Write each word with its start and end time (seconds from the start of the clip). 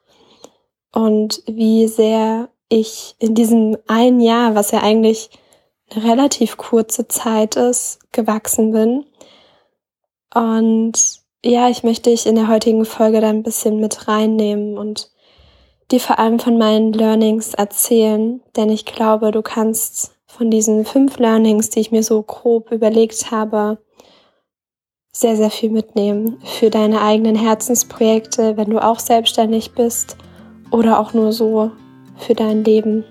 Und 0.94 1.42
wie 1.48 1.88
sehr 1.88 2.50
ich 2.70 3.16
in 3.18 3.34
diesem 3.34 3.76
einen 3.88 4.20
Jahr, 4.20 4.54
was 4.54 4.70
ja 4.70 4.82
eigentlich 4.82 5.32
eine 5.90 6.04
relativ 6.04 6.58
kurze 6.58 7.08
Zeit 7.08 7.56
ist, 7.56 8.00
gewachsen 8.12 8.72
bin. 8.72 9.06
Und 10.34 11.22
ja, 11.44 11.68
ich 11.68 11.82
möchte 11.82 12.12
dich 12.12 12.28
in 12.28 12.36
der 12.36 12.50
heutigen 12.50 12.86
Folge 12.86 13.20
da 13.20 13.30
ein 13.30 13.44
bisschen 13.44 13.80
mit 13.80 14.08
reinnehmen 14.08 14.78
und 14.78 15.10
dir 15.90 16.00
vor 16.00 16.20
allem 16.20 16.38
von 16.38 16.60
meinen 16.60 16.94
Learnings 16.94 17.56
erzählen, 17.56 18.42
denn 18.56 18.70
ich 18.70 18.86
glaube, 18.86 19.32
du 19.32 19.42
kannst 19.42 20.12
von 20.28 20.52
diesen 20.52 20.86
fünf 20.86 21.18
Learnings, 21.18 21.72
die 21.72 21.80
ich 21.80 21.92
mir 21.92 22.04
so 22.04 22.22
grob 22.22 22.72
überlegt 22.72 23.32
habe, 23.32 23.80
sehr, 25.20 25.36
sehr 25.36 25.50
viel 25.50 25.72
mitnehmen 25.72 26.38
für 26.44 26.70
deine 26.70 27.02
eigenen 27.02 27.36
Herzensprojekte, 27.36 28.56
wenn 28.56 28.70
du 28.70 28.78
auch 28.78 29.00
selbstständig 29.00 29.72
bist 29.72 30.16
oder 30.70 31.00
auch 31.00 31.14
nur 31.14 31.34
so 31.34 31.72
für 32.18 32.36
dein 32.36 32.64
Leben. 32.64 33.04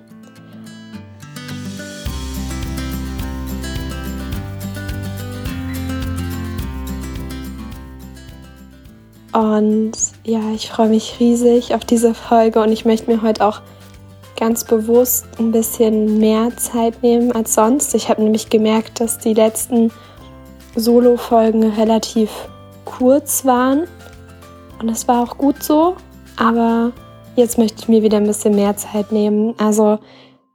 Und 9.32 9.92
ja, 10.22 10.52
ich 10.54 10.70
freue 10.70 10.88
mich 10.88 11.18
riesig 11.18 11.74
auf 11.74 11.84
diese 11.84 12.14
Folge 12.14 12.62
und 12.62 12.70
ich 12.70 12.84
möchte 12.84 13.10
mir 13.10 13.20
heute 13.20 13.44
auch 13.44 13.62
ganz 14.38 14.64
bewusst 14.64 15.27
ein 15.40 15.50
bisschen 15.50 16.18
mehr 16.18 16.56
Zeit 16.56 17.02
nehmen 17.02 17.32
als 17.32 17.54
sonst. 17.54 17.96
Ich 17.96 18.08
habe 18.08 18.22
nämlich 18.22 18.48
gemerkt, 18.48 19.00
dass 19.00 19.18
die 19.18 19.34
letzten 19.34 19.90
Solo-Folgen 20.77 21.64
relativ 21.72 22.30
kurz 22.84 23.44
waren. 23.44 23.88
Und 24.78 24.88
das 24.88 25.08
war 25.08 25.22
auch 25.22 25.38
gut 25.38 25.62
so. 25.62 25.96
Aber 26.36 26.92
jetzt 27.34 27.58
möchte 27.58 27.80
ich 27.80 27.88
mir 27.88 28.02
wieder 28.02 28.18
ein 28.18 28.27
bisschen 28.27 28.55
mehr 28.55 28.77
Zeit 28.77 29.10
nehmen. 29.10 29.55
Also, 29.58 29.98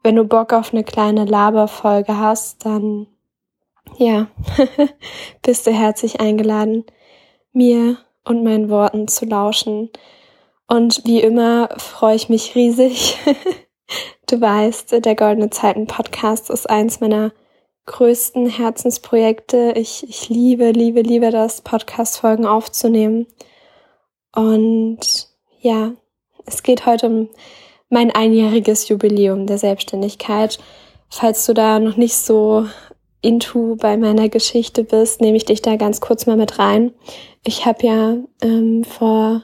wenn 0.04 0.16
du 0.16 0.24
Bock 0.24 0.54
auf 0.54 0.74
eine 0.74 0.84
kleine 0.84 1.26
Laberfolge 1.26 2.18
hast, 2.18 2.66
dann 2.66 3.08
ja, 3.98 4.28
bist 5.42 5.68
du 5.68 5.72
herzlich 5.72 6.22
eingeladen, 6.22 6.86
mir 7.54 7.98
und 8.24 8.44
meinen 8.44 8.70
Worten 8.70 9.08
zu 9.08 9.26
lauschen. 9.26 9.90
Und 10.68 11.04
wie 11.06 11.20
immer 11.20 11.70
freue 11.78 12.16
ich 12.16 12.30
mich 12.30 12.56
riesig. 12.56 13.18
du 14.28 14.40
weißt, 14.40 15.04
der 15.06 15.16
Goldene 15.16 15.50
Zeiten 15.50 15.88
Podcast 15.88 16.50
ist 16.50 16.70
eins 16.70 17.00
meiner 17.02 17.32
größten 17.86 18.48
Herzensprojekte. 18.48 19.74
Ich, 19.76 20.08
ich 20.08 20.30
liebe, 20.30 20.72
liebe, 20.72 21.02
liebe 21.02 21.32
das, 21.32 21.62
Podcast-Folgen 21.62 22.46
aufzunehmen. 22.46 23.28
Und 24.36 25.30
ja, 25.60 25.92
es 26.46 26.64
geht 26.64 26.86
heute 26.86 27.08
um 27.08 27.30
mein 27.90 28.12
einjähriges 28.12 28.88
Jubiläum 28.88 29.48
der 29.48 29.58
Selbstständigkeit. 29.58 30.60
Falls 31.10 31.46
du 31.46 31.54
da 31.54 31.80
noch 31.80 31.98
nicht 31.98 32.16
so 32.16 32.66
into 33.22 33.76
bei 33.76 33.98
meiner 33.98 34.30
Geschichte 34.30 34.84
bist, 34.84 35.22
nehme 35.22 35.38
ich 35.38 35.46
dich 35.46 35.62
da 35.62 35.76
ganz 35.76 36.02
kurz 36.02 36.26
mal 36.26 36.38
mit 36.38 36.58
rein. 36.58 36.94
Ich 37.44 37.66
habe 37.66 37.86
ja 37.86 38.18
ähm, 38.42 38.84
vor 38.84 39.44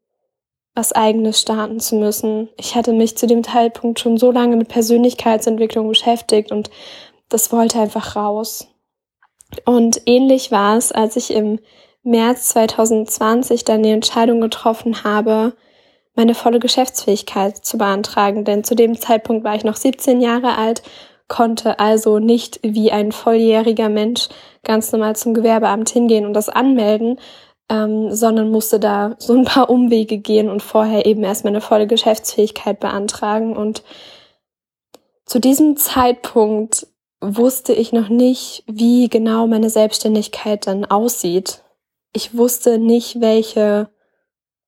was 0.77 0.93
eigenes 0.93 1.41
starten 1.41 1.81
zu 1.81 1.97
müssen. 1.97 2.51
Ich 2.59 2.77
hatte 2.77 2.93
mich 2.93 3.17
zu 3.17 3.27
dem 3.27 3.43
Zeitpunkt 3.43 3.99
schon 3.99 4.19
so 4.19 4.31
lange 4.31 4.57
mit 4.57 4.69
Persönlichkeitsentwicklung 4.69 5.89
beschäftigt 5.89 6.53
und 6.53 6.71
das 7.31 7.51
wollte 7.51 7.81
einfach 7.81 8.15
raus. 8.15 8.69
Und 9.65 10.03
ähnlich 10.07 10.53
war 10.53 10.77
es, 10.77 10.93
als 10.93 11.17
ich 11.17 11.33
im 11.33 11.59
März 12.03 12.51
2020 12.51 13.65
dann 13.65 13.83
die 13.83 13.91
Entscheidung 13.91 14.41
getroffen 14.41 15.03
habe, 15.03 15.55
meine 16.15 16.35
volle 16.35 16.61
Geschäftsfähigkeit 16.61 17.57
zu 17.65 17.79
beantragen. 17.79 18.45
Denn 18.45 18.63
zu 18.63 18.75
dem 18.75 19.01
Zeitpunkt 19.01 19.45
war 19.45 19.55
ich 19.55 19.65
noch 19.65 19.77
17 19.77 20.21
Jahre 20.21 20.57
alt, 20.59 20.83
konnte 21.27 21.81
also 21.81 22.19
nicht 22.19 22.61
wie 22.63 22.93
ein 22.93 23.13
volljähriger 23.13 23.89
Mensch 23.89 24.29
ganz 24.63 24.93
normal 24.93 25.17
zum 25.17 25.33
Gewerbeamt 25.33 25.89
hingehen 25.89 26.27
und 26.27 26.35
das 26.35 26.49
anmelden, 26.49 27.19
ähm, 27.69 28.15
sondern 28.15 28.51
musste 28.51 28.79
da 28.79 29.17
so 29.19 29.35
ein 29.35 29.45
paar 29.45 29.71
Umwege 29.71 30.19
gehen 30.19 30.49
und 30.49 30.63
vorher 30.63 31.07
eben 31.07 31.25
erst 31.25 31.45
meine 31.45 31.61
volle 31.61 31.87
Geschäftsfähigkeit 31.87 32.81
beantragen. 32.81 33.57
Und 33.57 33.83
zu 35.25 35.41
diesem 35.41 35.77
Zeitpunkt 35.77 36.87
wusste 37.21 37.73
ich 37.73 37.93
noch 37.93 38.09
nicht, 38.09 38.63
wie 38.67 39.09
genau 39.09 39.47
meine 39.47 39.71
Selbstständigkeit 39.71 40.67
dann 40.67 40.85
aussieht. 40.85 41.63
Ich 42.13 42.37
wusste 42.37 42.79
nicht, 42.79 43.21
welche 43.21 43.89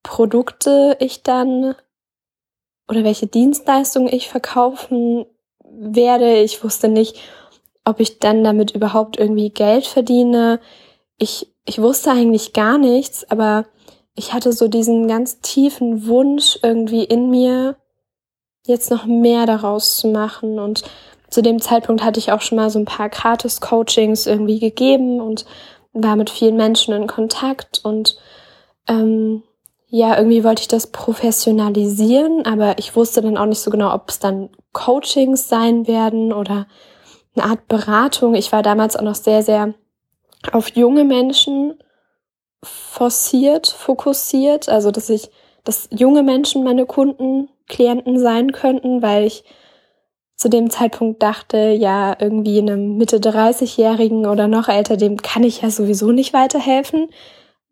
Produkte 0.03 0.97
ich 0.99 1.23
dann 1.23 1.75
oder 2.87 3.03
welche 3.03 3.27
Dienstleistungen 3.27 4.11
ich 4.11 4.29
verkaufen 4.29 5.25
werde. 5.63 6.41
Ich 6.41 6.63
wusste 6.63 6.89
nicht, 6.89 7.19
ob 7.85 7.99
ich 7.99 8.19
dann 8.19 8.43
damit 8.43 8.71
überhaupt 8.71 9.17
irgendwie 9.17 9.51
Geld 9.51 9.85
verdiene. 9.85 10.59
Ich 11.17 11.47
ich 11.69 11.79
wusste 11.79 12.09
eigentlich 12.11 12.53
gar 12.53 12.79
nichts, 12.79 13.29
aber 13.29 13.65
ich 14.15 14.33
hatte 14.33 14.51
so 14.51 14.67
diesen 14.67 15.07
ganz 15.07 15.39
tiefen 15.39 16.07
Wunsch 16.07 16.57
irgendwie 16.63 17.03
in 17.03 17.29
mir, 17.29 17.77
jetzt 18.65 18.89
noch 18.89 19.05
mehr 19.05 19.45
daraus 19.45 19.97
zu 19.97 20.07
machen. 20.07 20.57
Und 20.59 20.83
zu 21.29 21.43
dem 21.43 21.61
Zeitpunkt 21.61 22.03
hatte 22.03 22.19
ich 22.19 22.31
auch 22.31 22.41
schon 22.41 22.57
mal 22.57 22.71
so 22.71 22.79
ein 22.79 22.85
paar 22.85 23.09
Gratis-Coachings 23.09 24.25
irgendwie 24.25 24.59
gegeben 24.59 25.21
und 25.21 25.45
war 25.93 26.15
mit 26.15 26.31
vielen 26.31 26.57
Menschen 26.57 26.93
in 26.93 27.05
Kontakt 27.05 27.81
und 27.83 28.17
ähm, 28.87 29.43
ja, 29.87 30.17
irgendwie 30.17 30.43
wollte 30.43 30.61
ich 30.61 30.67
das 30.67 30.87
professionalisieren, 30.87 32.45
aber 32.45 32.77
ich 32.77 32.95
wusste 32.95 33.21
dann 33.21 33.37
auch 33.37 33.45
nicht 33.45 33.59
so 33.59 33.71
genau, 33.71 33.93
ob 33.93 34.09
es 34.09 34.19
dann 34.19 34.49
Coachings 34.71 35.47
sein 35.47 35.87
werden 35.87 36.33
oder 36.33 36.67
eine 37.35 37.45
Art 37.45 37.67
Beratung. 37.67 38.35
Ich 38.35 38.51
war 38.51 38.61
damals 38.61 38.95
auch 38.95 39.01
noch 39.01 39.15
sehr, 39.15 39.41
sehr 39.41 39.73
auf 40.51 40.69
junge 40.75 41.03
Menschen 41.03 41.75
forciert, 42.63 43.67
fokussiert, 43.67 44.69
also 44.69 44.91
dass 44.91 45.09
ich, 45.09 45.29
dass 45.63 45.87
junge 45.91 46.23
Menschen 46.23 46.63
meine 46.63 46.85
Kunden, 46.85 47.49
Klienten 47.67 48.19
sein 48.19 48.51
könnten, 48.51 49.01
weil 49.01 49.25
ich 49.25 49.43
zu 50.35 50.49
dem 50.49 50.69
Zeitpunkt 50.69 51.21
dachte, 51.21 51.57
ja, 51.57 52.15
irgendwie 52.17 52.59
einem 52.59 52.97
Mitte 52.97 53.17
30-Jährigen 53.17 54.25
oder 54.25 54.47
noch 54.47 54.69
älter, 54.69 54.97
dem 54.97 55.17
kann 55.17 55.43
ich 55.43 55.61
ja 55.61 55.69
sowieso 55.69 56.11
nicht 56.11 56.33
weiterhelfen, 56.33 57.09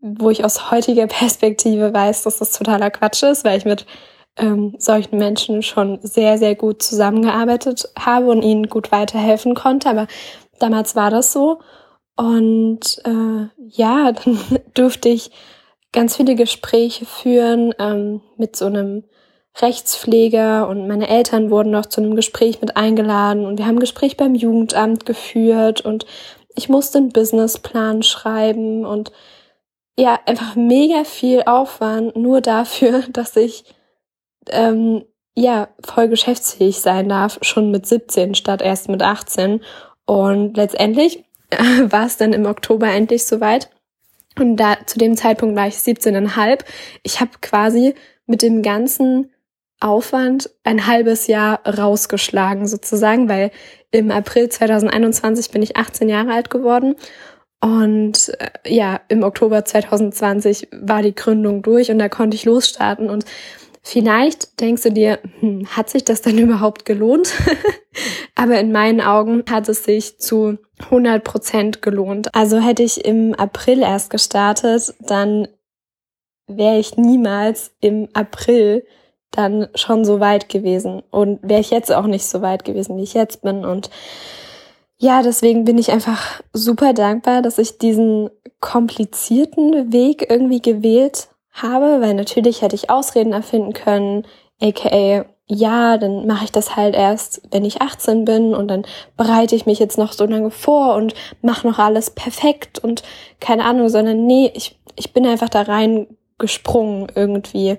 wo 0.02 0.30
ich 0.30 0.44
aus 0.44 0.70
heutiger 0.70 1.08
Perspektive 1.08 1.94
weiß, 1.94 2.24
dass 2.24 2.38
das 2.38 2.52
totaler 2.52 2.92
Quatsch 2.92 3.24
ist, 3.24 3.46
weil 3.46 3.58
ich 3.58 3.66
mit 3.66 3.86
ähm, 4.38 4.76
solchen 4.78 5.18
Menschen 5.18 5.64
schon 5.64 6.00
sehr, 6.02 6.38
sehr 6.38 6.56
gut 6.56 6.84
zusammengearbeitet 6.84 7.90
habe 7.98 8.28
und 8.28 8.44
ihnen 8.44 8.68
gut 8.68 8.92
weiterhelfen 8.92 9.56
konnte. 9.56 9.90
Aber 9.90 10.08
damals 10.60 10.96
war 10.96 11.10
das 11.10 11.32
so. 11.32 11.60
Und 12.18 13.02
äh, 13.06 13.48
ja, 13.70 14.12
dann 14.26 14.40
durfte 14.74 15.10
ich 15.10 15.32
ganz 15.94 16.18
viele 16.18 16.36
Gespräche 16.36 17.06
führen 17.06 17.74
ähm, 17.80 18.22
mit 18.38 18.56
so 18.56 18.66
einem 18.66 19.06
Rechtspfleger 19.60 20.68
und 20.68 20.88
meine 20.88 21.08
Eltern 21.08 21.50
wurden 21.50 21.72
noch 21.72 21.88
zu 21.88 22.02
einem 22.02 22.16
Gespräch 22.16 22.62
mit 22.62 22.78
eingeladen 22.78 23.46
und 23.46 23.58
wir 23.58 23.66
haben 23.66 23.78
ein 23.78 23.80
Gespräch 23.80 24.16
beim 24.16 24.36
Jugendamt 24.36 25.08
geführt 25.08 25.82
und 25.82 26.06
ich 26.56 26.70
musste 26.70 27.00
einen 27.00 27.10
Businessplan 27.10 28.04
schreiben 28.04 28.86
und 28.86 29.12
ja, 29.98 30.20
einfach 30.28 30.56
mega 30.56 31.04
viel 31.04 31.44
Aufwand 31.44 32.16
nur 32.16 32.42
dafür, 32.42 33.04
dass 33.10 33.36
ich 33.36 33.64
ähm, 34.50 35.06
ja 35.36 35.70
voll 35.84 36.08
geschäftsfähig 36.08 36.80
sein 36.80 37.10
darf, 37.10 37.40
schon 37.42 37.72
mit 37.72 37.86
17 37.88 38.36
statt 38.36 38.62
erst 38.62 38.90
mit 38.90 39.02
18. 39.02 39.62
Und 40.06 40.56
letztendlich 40.56 41.26
war 41.90 42.06
es 42.06 42.18
dann 42.18 42.34
im 42.34 42.46
Oktober 42.46 42.88
endlich 42.88 43.26
soweit. 43.26 43.70
Und 44.38 44.58
da 44.58 44.78
zu 44.86 45.00
dem 45.00 45.18
Zeitpunkt 45.18 45.56
war 45.56 45.68
ich 45.68 45.76
17,5. 45.76 46.60
Ich 47.04 47.20
habe 47.20 47.32
quasi 47.42 47.96
mit 48.26 48.42
dem 48.42 48.62
ganzen 48.62 49.32
Aufwand 49.80 50.50
ein 50.64 50.88
halbes 50.88 51.28
Jahr 51.28 51.62
rausgeschlagen 51.68 52.68
sozusagen, 52.68 53.30
weil 53.30 53.52
im 53.92 54.12
April 54.12 54.50
2021 54.50 55.52
bin 55.52 55.62
ich 55.62 55.78
18 55.78 56.10
Jahre 56.10 56.34
alt 56.34 56.50
geworden 56.50 56.96
und 57.62 58.32
äh, 58.40 58.50
ja, 58.68 59.02
im 59.08 59.24
Oktober 59.24 59.66
2020 59.66 60.70
war 60.72 61.02
die 61.02 61.16
Gründung 61.16 61.64
durch 61.64 61.90
und 61.90 62.00
da 62.00 62.10
konnte 62.10 62.36
ich 62.36 62.46
losstarten 62.46 63.10
und 63.10 63.26
Vielleicht 63.90 64.60
denkst 64.60 64.84
du 64.84 64.92
dir, 64.92 65.20
hm, 65.40 65.66
hat 65.68 65.90
sich 65.90 66.04
das 66.04 66.22
denn 66.22 66.38
überhaupt 66.46 66.84
gelohnt? 66.84 67.32
Aber 68.36 68.60
in 68.60 68.74
meinen 68.74 69.00
Augen 69.00 69.46
hat 69.50 69.70
es 69.70 69.86
sich 69.86 70.20
zu 70.20 70.58
100 70.80 71.24
Prozent 71.24 71.82
gelohnt. 71.82 72.36
Also 72.36 72.60
hätte 72.60 72.84
ich 72.84 73.06
im 73.06 73.34
April 73.34 73.80
erst 73.80 74.10
gestartet, 74.10 74.94
dann 75.00 75.48
wäre 76.48 76.80
ich 76.80 76.98
niemals 76.98 77.72
im 77.80 78.10
April 78.12 78.86
dann 79.32 79.70
schon 79.74 80.04
so 80.04 80.20
weit 80.20 80.50
gewesen 80.50 81.02
und 81.10 81.40
wäre 81.42 81.62
ich 81.62 81.70
jetzt 81.70 81.92
auch 81.94 82.08
nicht 82.08 82.26
so 82.26 82.42
weit 82.42 82.66
gewesen, 82.66 82.98
wie 82.98 83.04
ich 83.04 83.14
jetzt 83.14 83.42
bin. 83.42 83.64
Und 83.64 83.90
ja, 84.98 85.22
deswegen 85.22 85.64
bin 85.64 85.78
ich 85.78 85.94
einfach 85.94 86.42
super 86.52 86.92
dankbar, 86.92 87.42
dass 87.42 87.58
ich 87.58 87.78
diesen 87.78 88.32
komplizierten 88.60 89.94
Weg 89.94 90.30
irgendwie 90.30 90.62
gewählt 90.62 91.30
habe, 91.62 92.02
weil 92.02 92.14
natürlich 92.14 92.62
hätte 92.62 92.76
ich 92.76 92.90
Ausreden 92.90 93.34
erfinden 93.34 93.74
können, 93.74 94.26
aka 94.62 95.26
ja, 95.50 95.98
dann 95.98 96.28
mache 96.28 96.44
ich 96.44 96.52
das 96.52 96.76
halt 96.76 96.94
erst, 96.94 97.42
wenn 97.52 97.64
ich 97.64 97.82
18 97.82 98.26
bin 98.26 98.54
und 98.54 98.68
dann 98.68 98.84
bereite 99.16 99.56
ich 99.56 99.66
mich 99.66 99.80
jetzt 99.80 99.98
noch 99.98 100.12
so 100.12 100.26
lange 100.26 100.52
vor 100.52 100.96
und 100.96 101.14
mache 101.42 101.66
noch 101.66 101.80
alles 101.80 102.10
perfekt 102.10 102.80
und 102.80 103.02
keine 103.40 103.64
Ahnung, 103.64 103.88
sondern 103.88 104.26
nee, 104.26 104.52
ich, 104.54 104.78
ich 104.98 105.14
bin 105.14 105.26
einfach 105.26 105.48
da 105.48 105.62
rein 105.62 106.08
gesprungen 106.38 107.08
irgendwie. 107.16 107.78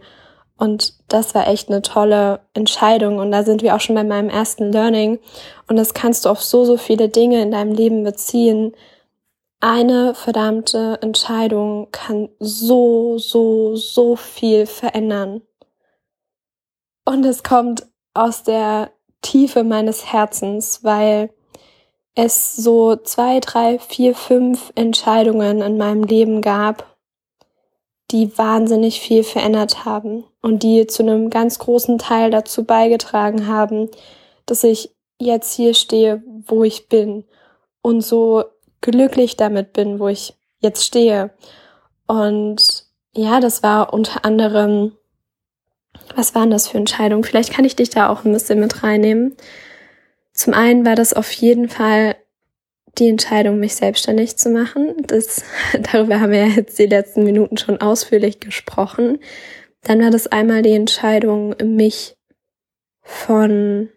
Und 0.56 0.94
das 1.08 1.34
war 1.34 1.46
echt 1.46 1.68
eine 1.68 1.82
tolle 1.82 2.40
Entscheidung. 2.52 3.18
Und 3.18 3.30
da 3.30 3.44
sind 3.44 3.62
wir 3.62 3.76
auch 3.76 3.80
schon 3.80 3.94
bei 3.94 4.02
meinem 4.02 4.28
ersten 4.28 4.72
Learning. 4.72 5.20
Und 5.68 5.76
das 5.76 5.94
kannst 5.94 6.24
du 6.24 6.30
auf 6.30 6.42
so, 6.42 6.64
so 6.64 6.76
viele 6.76 7.08
Dinge 7.08 7.40
in 7.40 7.52
deinem 7.52 7.72
Leben 7.72 8.02
beziehen 8.02 8.74
eine 9.60 10.14
verdammte 10.14 10.98
Entscheidung 11.02 11.88
kann 11.90 12.28
so, 12.38 13.18
so, 13.18 13.74
so 13.74 14.16
viel 14.16 14.66
verändern. 14.66 15.42
Und 17.04 17.24
es 17.24 17.42
kommt 17.42 17.86
aus 18.14 18.44
der 18.44 18.92
Tiefe 19.22 19.64
meines 19.64 20.12
Herzens, 20.12 20.84
weil 20.84 21.30
es 22.14 22.56
so 22.56 22.96
zwei, 22.96 23.40
drei, 23.40 23.78
vier, 23.78 24.14
fünf 24.14 24.72
Entscheidungen 24.74 25.60
in 25.60 25.76
meinem 25.78 26.04
Leben 26.04 26.42
gab, 26.42 26.96
die 28.10 28.36
wahnsinnig 28.38 29.00
viel 29.00 29.22
verändert 29.22 29.84
haben 29.84 30.24
und 30.40 30.62
die 30.62 30.86
zu 30.86 31.02
einem 31.02 31.30
ganz 31.30 31.58
großen 31.58 31.98
Teil 31.98 32.30
dazu 32.30 32.64
beigetragen 32.64 33.46
haben, 33.46 33.90
dass 34.46 34.64
ich 34.64 34.94
jetzt 35.20 35.54
hier 35.54 35.74
stehe, 35.74 36.22
wo 36.46 36.64
ich 36.64 36.88
bin 36.88 37.24
und 37.82 38.00
so 38.00 38.44
glücklich 38.80 39.36
damit 39.36 39.72
bin, 39.72 39.98
wo 39.98 40.08
ich 40.08 40.34
jetzt 40.60 40.84
stehe. 40.84 41.30
Und 42.06 42.84
ja, 43.14 43.40
das 43.40 43.62
war 43.62 43.92
unter 43.92 44.24
anderem, 44.24 44.92
was 46.14 46.34
waren 46.34 46.50
das 46.50 46.68
für 46.68 46.78
Entscheidungen? 46.78 47.24
Vielleicht 47.24 47.52
kann 47.52 47.64
ich 47.64 47.76
dich 47.76 47.90
da 47.90 48.08
auch 48.08 48.24
ein 48.24 48.32
bisschen 48.32 48.60
mit 48.60 48.82
reinnehmen. 48.82 49.36
Zum 50.32 50.54
einen 50.54 50.86
war 50.86 50.94
das 50.94 51.14
auf 51.14 51.30
jeden 51.32 51.68
Fall 51.68 52.16
die 52.98 53.08
Entscheidung, 53.08 53.58
mich 53.58 53.76
selbstständig 53.76 54.36
zu 54.36 54.50
machen. 54.50 54.94
Das, 55.06 55.44
darüber 55.92 56.20
haben 56.20 56.32
wir 56.32 56.46
ja 56.46 56.54
jetzt 56.54 56.78
die 56.78 56.86
letzten 56.86 57.24
Minuten 57.24 57.56
schon 57.56 57.80
ausführlich 57.80 58.40
gesprochen. 58.40 59.18
Dann 59.82 60.02
war 60.02 60.10
das 60.10 60.26
einmal 60.26 60.62
die 60.62 60.74
Entscheidung, 60.74 61.54
mich 61.62 62.16
von 63.02 63.88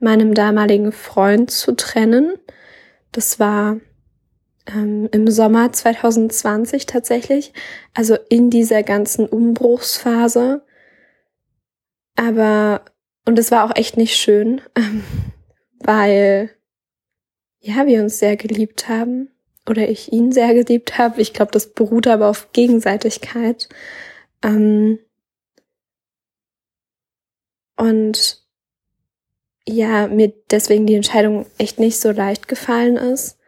meinem 0.00 0.34
damaligen 0.34 0.92
Freund 0.92 1.50
zu 1.50 1.72
trennen. 1.72 2.34
Das 3.14 3.38
war 3.38 3.78
ähm, 4.66 5.08
im 5.12 5.30
Sommer 5.30 5.72
2020 5.72 6.86
tatsächlich, 6.86 7.52
also 7.94 8.16
in 8.28 8.50
dieser 8.50 8.82
ganzen 8.82 9.26
Umbruchsphase. 9.26 10.66
Aber, 12.16 12.84
und 13.24 13.38
es 13.38 13.52
war 13.52 13.64
auch 13.64 13.76
echt 13.76 13.96
nicht 13.96 14.16
schön, 14.16 14.60
ähm, 14.74 15.04
weil, 15.78 16.50
ja, 17.60 17.86
wir 17.86 18.02
uns 18.02 18.18
sehr 18.18 18.36
geliebt 18.36 18.88
haben 18.88 19.30
oder 19.68 19.88
ich 19.88 20.12
ihn 20.12 20.32
sehr 20.32 20.52
geliebt 20.52 20.98
habe. 20.98 21.20
Ich 21.22 21.32
glaube, 21.32 21.52
das 21.52 21.72
beruht 21.72 22.08
aber 22.08 22.28
auf 22.28 22.50
Gegenseitigkeit. 22.52 23.68
Ähm, 24.42 24.98
und 27.76 28.43
ja, 29.66 30.08
mir 30.08 30.32
deswegen 30.50 30.86
die 30.86 30.94
Entscheidung 30.94 31.46
echt 31.58 31.78
nicht 31.78 32.00
so 32.00 32.10
leicht 32.10 32.48
gefallen 32.48 32.96
ist 32.96 33.38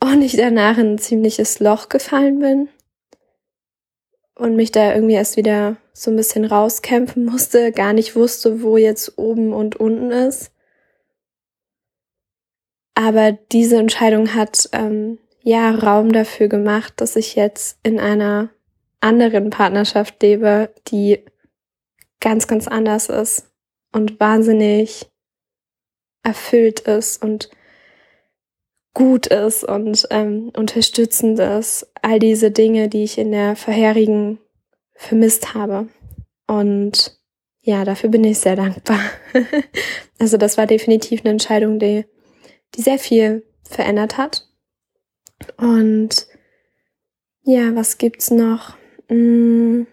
und 0.00 0.22
ich 0.22 0.36
danach 0.36 0.78
in 0.78 0.94
ein 0.94 0.98
ziemliches 0.98 1.60
Loch 1.60 1.88
gefallen 1.88 2.40
bin 2.40 2.68
und 4.34 4.56
mich 4.56 4.72
da 4.72 4.94
irgendwie 4.94 5.14
erst 5.14 5.36
wieder 5.36 5.76
so 5.92 6.10
ein 6.10 6.16
bisschen 6.16 6.44
rauskämpfen 6.44 7.24
musste, 7.24 7.72
gar 7.72 7.92
nicht 7.92 8.16
wusste, 8.16 8.62
wo 8.62 8.76
jetzt 8.76 9.18
oben 9.18 9.52
und 9.52 9.76
unten 9.76 10.10
ist. 10.10 10.52
Aber 12.94 13.32
diese 13.32 13.78
Entscheidung 13.78 14.34
hat 14.34 14.68
ähm, 14.72 15.18
ja 15.42 15.70
Raum 15.70 16.12
dafür 16.12 16.48
gemacht, 16.48 16.94
dass 16.96 17.14
ich 17.16 17.36
jetzt 17.36 17.78
in 17.82 18.00
einer 18.00 18.50
anderen 19.00 19.50
Partnerschaft 19.50 20.20
lebe, 20.22 20.74
die 20.88 21.24
ganz, 22.20 22.48
ganz 22.48 22.66
anders 22.66 23.08
ist 23.08 23.48
und 23.92 24.18
wahnsinnig 24.18 25.08
erfüllt 26.22 26.80
ist 26.80 27.22
und 27.22 27.50
gut 28.94 29.28
ist 29.28 29.64
und 29.64 30.06
ähm, 30.10 30.50
unterstützend 30.56 31.38
ist. 31.38 31.86
All 32.02 32.18
diese 32.18 32.50
Dinge, 32.50 32.88
die 32.88 33.04
ich 33.04 33.18
in 33.18 33.32
der 33.32 33.54
vorherigen 33.56 34.38
vermisst 34.94 35.54
habe. 35.54 35.88
Und 36.46 37.18
ja, 37.60 37.84
dafür 37.84 38.10
bin 38.10 38.24
ich 38.24 38.38
sehr 38.38 38.56
dankbar. 38.56 39.00
also 40.18 40.36
das 40.36 40.58
war 40.58 40.66
definitiv 40.66 41.20
eine 41.20 41.30
Entscheidung, 41.30 41.78
die, 41.78 42.06
die 42.74 42.82
sehr 42.82 42.98
viel 42.98 43.46
verändert 43.62 44.16
hat. 44.16 44.48
Und 45.56 46.26
ja, 47.42 47.74
was 47.74 47.98
gibt's 47.98 48.30
noch? 48.30 48.76
Hm. 49.08 49.86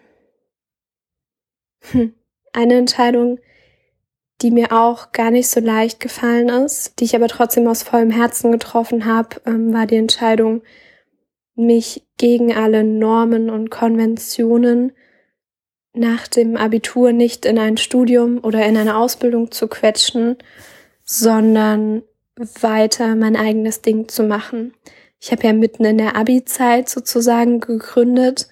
hm. 1.90 2.14
Eine 2.52 2.74
Entscheidung, 2.74 3.38
die 4.42 4.50
mir 4.50 4.72
auch 4.72 5.12
gar 5.12 5.30
nicht 5.30 5.48
so 5.48 5.60
leicht 5.60 6.00
gefallen 6.00 6.48
ist, 6.48 7.00
die 7.00 7.04
ich 7.04 7.16
aber 7.16 7.28
trotzdem 7.28 7.66
aus 7.66 7.82
vollem 7.82 8.10
Herzen 8.10 8.52
getroffen 8.52 9.06
habe, 9.06 9.40
ähm, 9.46 9.72
war 9.72 9.86
die 9.86 9.96
Entscheidung, 9.96 10.62
mich 11.54 12.06
gegen 12.18 12.54
alle 12.54 12.84
Normen 12.84 13.48
und 13.48 13.70
Konventionen 13.70 14.92
nach 15.94 16.28
dem 16.28 16.56
Abitur 16.56 17.12
nicht 17.12 17.46
in 17.46 17.58
ein 17.58 17.78
Studium 17.78 18.44
oder 18.44 18.64
in 18.66 18.76
eine 18.76 18.98
Ausbildung 18.98 19.50
zu 19.50 19.66
quetschen, 19.66 20.36
sondern 21.02 22.02
weiter 22.60 23.14
mein 23.16 23.36
eigenes 23.36 23.80
Ding 23.80 24.08
zu 24.08 24.22
machen. 24.22 24.74
Ich 25.18 25.32
habe 25.32 25.46
ja 25.46 25.54
mitten 25.54 25.86
in 25.86 25.96
der 25.96 26.16
Abi-Zeit 26.16 26.90
sozusagen 26.90 27.60
gegründet 27.60 28.48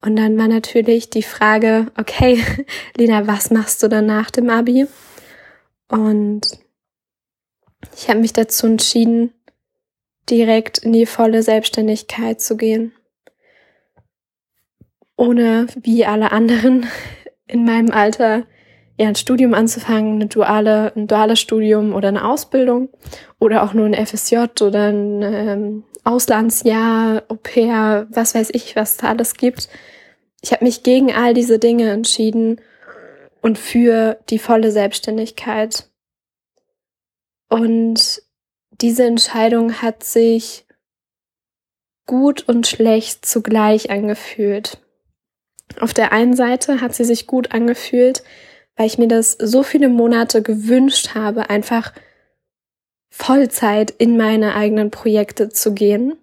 und 0.00 0.16
dann 0.16 0.38
war 0.38 0.46
natürlich 0.46 1.10
die 1.10 1.24
Frage, 1.24 1.88
okay, 1.98 2.44
Lena, 2.96 3.26
was 3.26 3.50
machst 3.50 3.82
du 3.82 3.88
dann 3.88 4.06
nach 4.06 4.30
dem 4.30 4.48
Abi? 4.48 4.86
Und 5.88 6.58
ich 7.96 8.08
habe 8.08 8.20
mich 8.20 8.32
dazu 8.32 8.66
entschieden, 8.66 9.32
direkt 10.30 10.78
in 10.78 10.92
die 10.92 11.06
volle 11.06 11.42
Selbstständigkeit 11.42 12.40
zu 12.40 12.56
gehen. 12.56 12.92
Ohne 15.16 15.66
wie 15.80 16.04
alle 16.04 16.32
anderen 16.32 16.86
in 17.46 17.64
meinem 17.64 17.90
Alter 17.90 18.46
ja 18.96 19.08
ein 19.08 19.16
Studium 19.16 19.54
anzufangen, 19.54 20.14
eine 20.14 20.26
duale, 20.26 20.92
ein 20.96 21.06
duales 21.06 21.40
Studium 21.40 21.94
oder 21.94 22.08
eine 22.08 22.24
Ausbildung 22.24 22.88
oder 23.40 23.64
auch 23.64 23.74
nur 23.74 23.86
ein 23.86 24.06
FSJ 24.06 24.62
oder 24.62 24.88
ein 24.90 25.22
ähm, 25.22 25.84
Auslandsjahr, 26.04 27.24
Au 27.28 27.36
pair, 27.36 28.06
was 28.10 28.34
weiß 28.34 28.50
ich, 28.52 28.76
was 28.76 28.96
da 28.96 29.08
alles 29.08 29.34
gibt. 29.34 29.68
Ich 30.42 30.52
habe 30.52 30.64
mich 30.64 30.82
gegen 30.82 31.12
all 31.12 31.34
diese 31.34 31.58
Dinge 31.58 31.90
entschieden 31.90 32.60
und 33.44 33.58
für 33.58 34.18
die 34.30 34.38
volle 34.38 34.72
Selbstständigkeit. 34.72 35.90
Und 37.50 38.22
diese 38.80 39.04
Entscheidung 39.04 39.82
hat 39.82 40.02
sich 40.02 40.64
gut 42.06 42.48
und 42.48 42.66
schlecht 42.66 43.26
zugleich 43.26 43.90
angefühlt. 43.90 44.80
Auf 45.78 45.92
der 45.92 46.10
einen 46.10 46.34
Seite 46.34 46.80
hat 46.80 46.94
sie 46.94 47.04
sich 47.04 47.26
gut 47.26 47.52
angefühlt, 47.52 48.22
weil 48.76 48.86
ich 48.86 48.96
mir 48.96 49.08
das 49.08 49.32
so 49.32 49.62
viele 49.62 49.90
Monate 49.90 50.40
gewünscht 50.40 51.14
habe, 51.14 51.50
einfach 51.50 51.92
Vollzeit 53.10 53.90
in 53.90 54.16
meine 54.16 54.54
eigenen 54.54 54.90
Projekte 54.90 55.50
zu 55.50 55.74
gehen. 55.74 56.16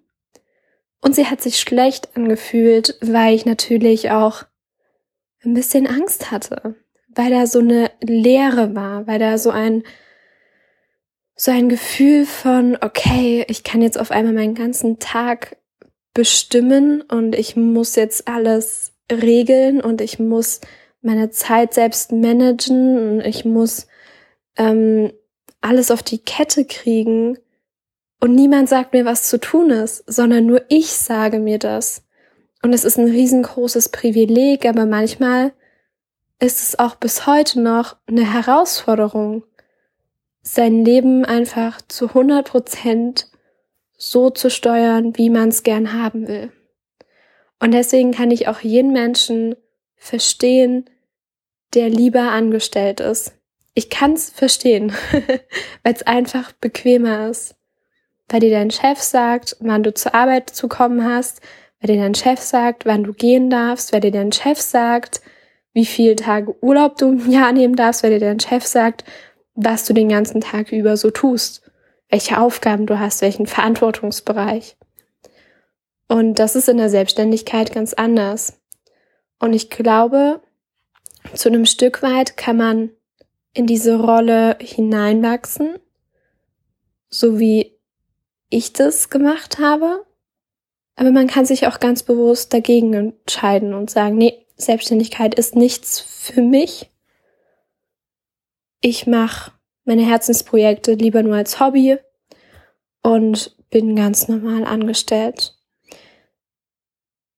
Und 1.00 1.14
sie 1.14 1.26
hat 1.26 1.40
sich 1.40 1.60
schlecht 1.60 2.16
angefühlt, 2.16 2.98
weil 3.00 3.32
ich 3.32 3.46
natürlich 3.46 4.10
auch 4.10 4.42
ein 5.44 5.54
bisschen 5.54 5.86
Angst 5.86 6.32
hatte, 6.32 6.81
weil 7.14 7.30
da 7.30 7.46
so 7.46 7.58
eine 7.58 7.90
Leere 8.00 8.74
war, 8.74 9.06
weil 9.06 9.18
da 9.18 9.38
so 9.38 9.50
ein 9.50 9.82
so 11.34 11.50
ein 11.50 11.68
Gefühl 11.68 12.24
von, 12.26 12.76
okay, 12.80 13.44
ich 13.48 13.64
kann 13.64 13.82
jetzt 13.82 13.98
auf 13.98 14.10
einmal 14.10 14.34
meinen 14.34 14.54
ganzen 14.54 14.98
Tag 14.98 15.56
bestimmen 16.14 17.00
und 17.00 17.34
ich 17.34 17.56
muss 17.56 17.96
jetzt 17.96 18.28
alles 18.28 18.92
regeln 19.10 19.80
und 19.80 20.00
ich 20.00 20.18
muss 20.18 20.60
meine 21.00 21.30
Zeit 21.30 21.74
selbst 21.74 22.12
managen 22.12 23.14
und 23.14 23.20
ich 23.26 23.44
muss 23.44 23.88
ähm, 24.56 25.12
alles 25.60 25.90
auf 25.90 26.02
die 26.02 26.18
Kette 26.18 26.64
kriegen 26.64 27.38
und 28.20 28.36
niemand 28.36 28.68
sagt 28.68 28.92
mir, 28.92 29.04
was 29.04 29.28
zu 29.28 29.40
tun 29.40 29.70
ist, 29.70 30.04
sondern 30.06 30.46
nur 30.46 30.62
ich 30.68 30.92
sage 30.92 31.40
mir 31.40 31.58
das. 31.58 32.04
Und 32.62 32.72
es 32.72 32.84
ist 32.84 32.96
ein 32.96 33.08
riesengroßes 33.08 33.88
Privileg, 33.88 34.64
aber 34.64 34.86
manchmal 34.86 35.52
ist 36.42 36.60
es 36.60 36.76
auch 36.76 36.96
bis 36.96 37.28
heute 37.28 37.60
noch 37.60 37.96
eine 38.08 38.30
Herausforderung, 38.32 39.44
sein 40.42 40.84
Leben 40.84 41.24
einfach 41.24 41.80
zu 41.86 42.08
100 42.08 42.48
Prozent 42.50 43.28
so 43.96 44.28
zu 44.28 44.50
steuern, 44.50 45.16
wie 45.16 45.30
man 45.30 45.50
es 45.50 45.62
gern 45.62 45.92
haben 45.92 46.26
will. 46.26 46.50
Und 47.60 47.70
deswegen 47.70 48.10
kann 48.10 48.32
ich 48.32 48.48
auch 48.48 48.58
jeden 48.58 48.92
Menschen 48.92 49.54
verstehen, 49.94 50.90
der 51.74 51.88
lieber 51.88 52.32
angestellt 52.32 52.98
ist. 52.98 53.34
Ich 53.74 53.88
kann 53.88 54.14
es 54.14 54.28
verstehen, 54.28 54.92
weil 55.84 55.94
es 55.94 56.02
einfach 56.02 56.50
bequemer 56.50 57.28
ist. 57.28 57.54
Weil 58.28 58.40
dir 58.40 58.50
dein 58.50 58.72
Chef 58.72 59.00
sagt, 59.00 59.56
wann 59.60 59.84
du 59.84 59.94
zur 59.94 60.12
Arbeit 60.12 60.50
zu 60.50 60.66
kommen 60.66 61.04
hast, 61.04 61.40
weil 61.80 61.94
dir 61.94 62.02
dein 62.02 62.16
Chef 62.16 62.40
sagt, 62.40 62.84
wann 62.84 63.04
du 63.04 63.12
gehen 63.12 63.48
darfst, 63.48 63.92
weil 63.92 64.00
dir 64.00 64.10
dein 64.10 64.32
Chef 64.32 64.60
sagt, 64.60 65.20
wie 65.72 65.86
viele 65.86 66.16
Tage 66.16 66.54
Urlaub 66.62 66.96
du 66.96 67.12
im 67.12 67.30
Jahr 67.30 67.52
nehmen 67.52 67.76
darfst, 67.76 68.02
weil 68.02 68.10
dir 68.10 68.20
dein 68.20 68.40
Chef 68.40 68.66
sagt, 68.66 69.04
was 69.54 69.84
du 69.84 69.92
den 69.92 70.08
ganzen 70.08 70.40
Tag 70.40 70.72
über 70.72 70.96
so 70.96 71.10
tust, 71.10 71.62
welche 72.08 72.38
Aufgaben 72.38 72.86
du 72.86 72.98
hast, 72.98 73.22
welchen 73.22 73.46
Verantwortungsbereich. 73.46 74.76
Und 76.08 76.38
das 76.38 76.56
ist 76.56 76.68
in 76.68 76.76
der 76.76 76.90
Selbstständigkeit 76.90 77.72
ganz 77.72 77.94
anders. 77.94 78.60
Und 79.38 79.54
ich 79.54 79.70
glaube, 79.70 80.40
zu 81.34 81.48
einem 81.48 81.64
Stück 81.64 82.02
weit 82.02 82.36
kann 82.36 82.56
man 82.56 82.90
in 83.54 83.66
diese 83.66 83.98
Rolle 83.98 84.56
hineinwachsen, 84.60 85.78
so 87.08 87.38
wie 87.38 87.78
ich 88.50 88.72
das 88.72 89.10
gemacht 89.10 89.58
habe. 89.58 90.04
Aber 90.96 91.10
man 91.10 91.26
kann 91.26 91.46
sich 91.46 91.66
auch 91.66 91.80
ganz 91.80 92.02
bewusst 92.02 92.52
dagegen 92.52 92.92
entscheiden 92.92 93.72
und 93.72 93.90
sagen, 93.90 94.16
nee, 94.16 94.41
Selbstständigkeit 94.64 95.34
ist 95.34 95.56
nichts 95.56 96.00
für 96.00 96.42
mich. 96.42 96.90
Ich 98.80 99.06
mache 99.06 99.52
meine 99.84 100.06
Herzensprojekte 100.06 100.94
lieber 100.94 101.22
nur 101.22 101.36
als 101.36 101.60
Hobby 101.60 101.98
und 103.02 103.56
bin 103.70 103.96
ganz 103.96 104.28
normal 104.28 104.64
angestellt. 104.64 105.56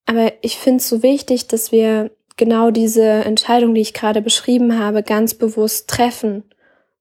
Aber 0.06 0.32
ich 0.42 0.58
finde 0.58 0.78
es 0.78 0.88
so 0.88 1.02
wichtig, 1.02 1.48
dass 1.48 1.72
wir 1.72 2.10
genau 2.36 2.70
diese 2.70 3.02
Entscheidung, 3.02 3.74
die 3.74 3.80
ich 3.80 3.94
gerade 3.94 4.20
beschrieben 4.20 4.78
habe, 4.78 5.02
ganz 5.02 5.34
bewusst 5.34 5.88
treffen 5.88 6.44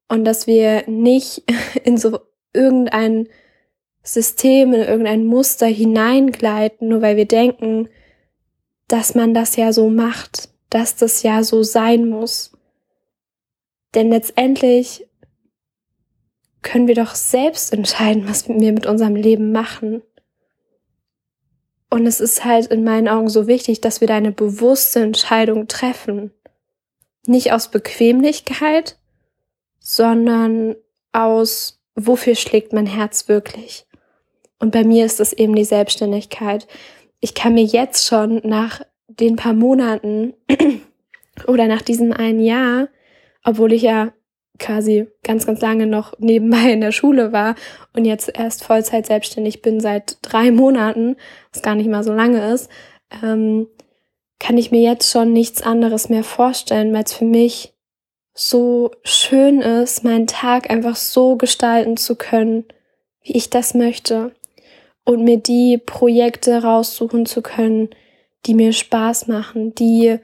und 0.08 0.24
dass 0.24 0.46
wir 0.46 0.84
nicht 0.88 1.42
in 1.84 1.98
so 1.98 2.20
irgendein 2.52 3.28
System, 4.02 4.74
in 4.74 4.82
irgendein 4.82 5.26
Muster 5.26 5.66
hineingleiten, 5.66 6.88
nur 6.88 7.02
weil 7.02 7.16
wir 7.16 7.26
denken, 7.26 7.88
dass 8.88 9.14
man 9.14 9.34
das 9.34 9.56
ja 9.56 9.72
so 9.72 9.88
macht, 9.88 10.48
dass 10.70 10.96
das 10.96 11.22
ja 11.22 11.42
so 11.42 11.62
sein 11.62 12.08
muss. 12.08 12.52
Denn 13.94 14.10
letztendlich 14.10 15.06
können 16.62 16.88
wir 16.88 16.94
doch 16.94 17.14
selbst 17.14 17.72
entscheiden, 17.72 18.28
was 18.28 18.48
wir 18.48 18.72
mit 18.72 18.86
unserem 18.86 19.14
Leben 19.14 19.52
machen. 19.52 20.02
Und 21.90 22.06
es 22.06 22.20
ist 22.20 22.44
halt 22.44 22.66
in 22.66 22.82
meinen 22.82 23.06
Augen 23.06 23.28
so 23.28 23.46
wichtig, 23.46 23.80
dass 23.80 24.00
wir 24.00 24.08
da 24.08 24.16
eine 24.16 24.32
bewusste 24.32 25.00
Entscheidung 25.00 25.68
treffen. 25.68 26.32
Nicht 27.26 27.52
aus 27.52 27.70
Bequemlichkeit, 27.70 28.98
sondern 29.78 30.74
aus, 31.12 31.80
wofür 31.94 32.34
schlägt 32.34 32.72
mein 32.72 32.86
Herz 32.86 33.28
wirklich? 33.28 33.86
Und 34.58 34.72
bei 34.72 34.82
mir 34.82 35.04
ist 35.06 35.20
es 35.20 35.32
eben 35.32 35.54
die 35.54 35.64
Selbstständigkeit. 35.64 36.66
Ich 37.24 37.32
kann 37.32 37.54
mir 37.54 37.64
jetzt 37.64 38.06
schon 38.06 38.42
nach 38.44 38.82
den 39.08 39.36
paar 39.36 39.54
Monaten 39.54 40.34
oder 41.46 41.68
nach 41.68 41.80
diesem 41.80 42.12
einen 42.12 42.38
Jahr, 42.38 42.88
obwohl 43.42 43.72
ich 43.72 43.80
ja 43.80 44.12
quasi 44.58 45.06
ganz, 45.22 45.46
ganz 45.46 45.62
lange 45.62 45.86
noch 45.86 46.12
nebenbei 46.18 46.70
in 46.70 46.82
der 46.82 46.92
Schule 46.92 47.32
war 47.32 47.54
und 47.94 48.04
jetzt 48.04 48.30
erst 48.34 48.62
Vollzeit 48.62 49.06
selbstständig 49.06 49.62
bin 49.62 49.80
seit 49.80 50.18
drei 50.20 50.50
Monaten, 50.50 51.16
was 51.50 51.62
gar 51.62 51.74
nicht 51.76 51.88
mal 51.88 52.04
so 52.04 52.12
lange 52.12 52.52
ist, 52.52 52.70
ähm, 53.22 53.68
kann 54.38 54.58
ich 54.58 54.70
mir 54.70 54.82
jetzt 54.82 55.10
schon 55.10 55.32
nichts 55.32 55.62
anderes 55.62 56.10
mehr 56.10 56.24
vorstellen, 56.24 56.92
weil 56.92 57.04
es 57.04 57.14
für 57.14 57.24
mich 57.24 57.72
so 58.34 58.90
schön 59.02 59.62
ist, 59.62 60.04
meinen 60.04 60.26
Tag 60.26 60.68
einfach 60.68 60.96
so 60.96 61.36
gestalten 61.36 61.96
zu 61.96 62.16
können, 62.16 62.66
wie 63.22 63.34
ich 63.34 63.48
das 63.48 63.72
möchte 63.72 64.34
und 65.04 65.24
mir 65.24 65.38
die 65.38 65.78
Projekte 65.78 66.62
raussuchen 66.62 67.26
zu 67.26 67.42
können, 67.42 67.90
die 68.46 68.54
mir 68.54 68.72
Spaß 68.72 69.26
machen, 69.26 69.74
die 69.74 70.18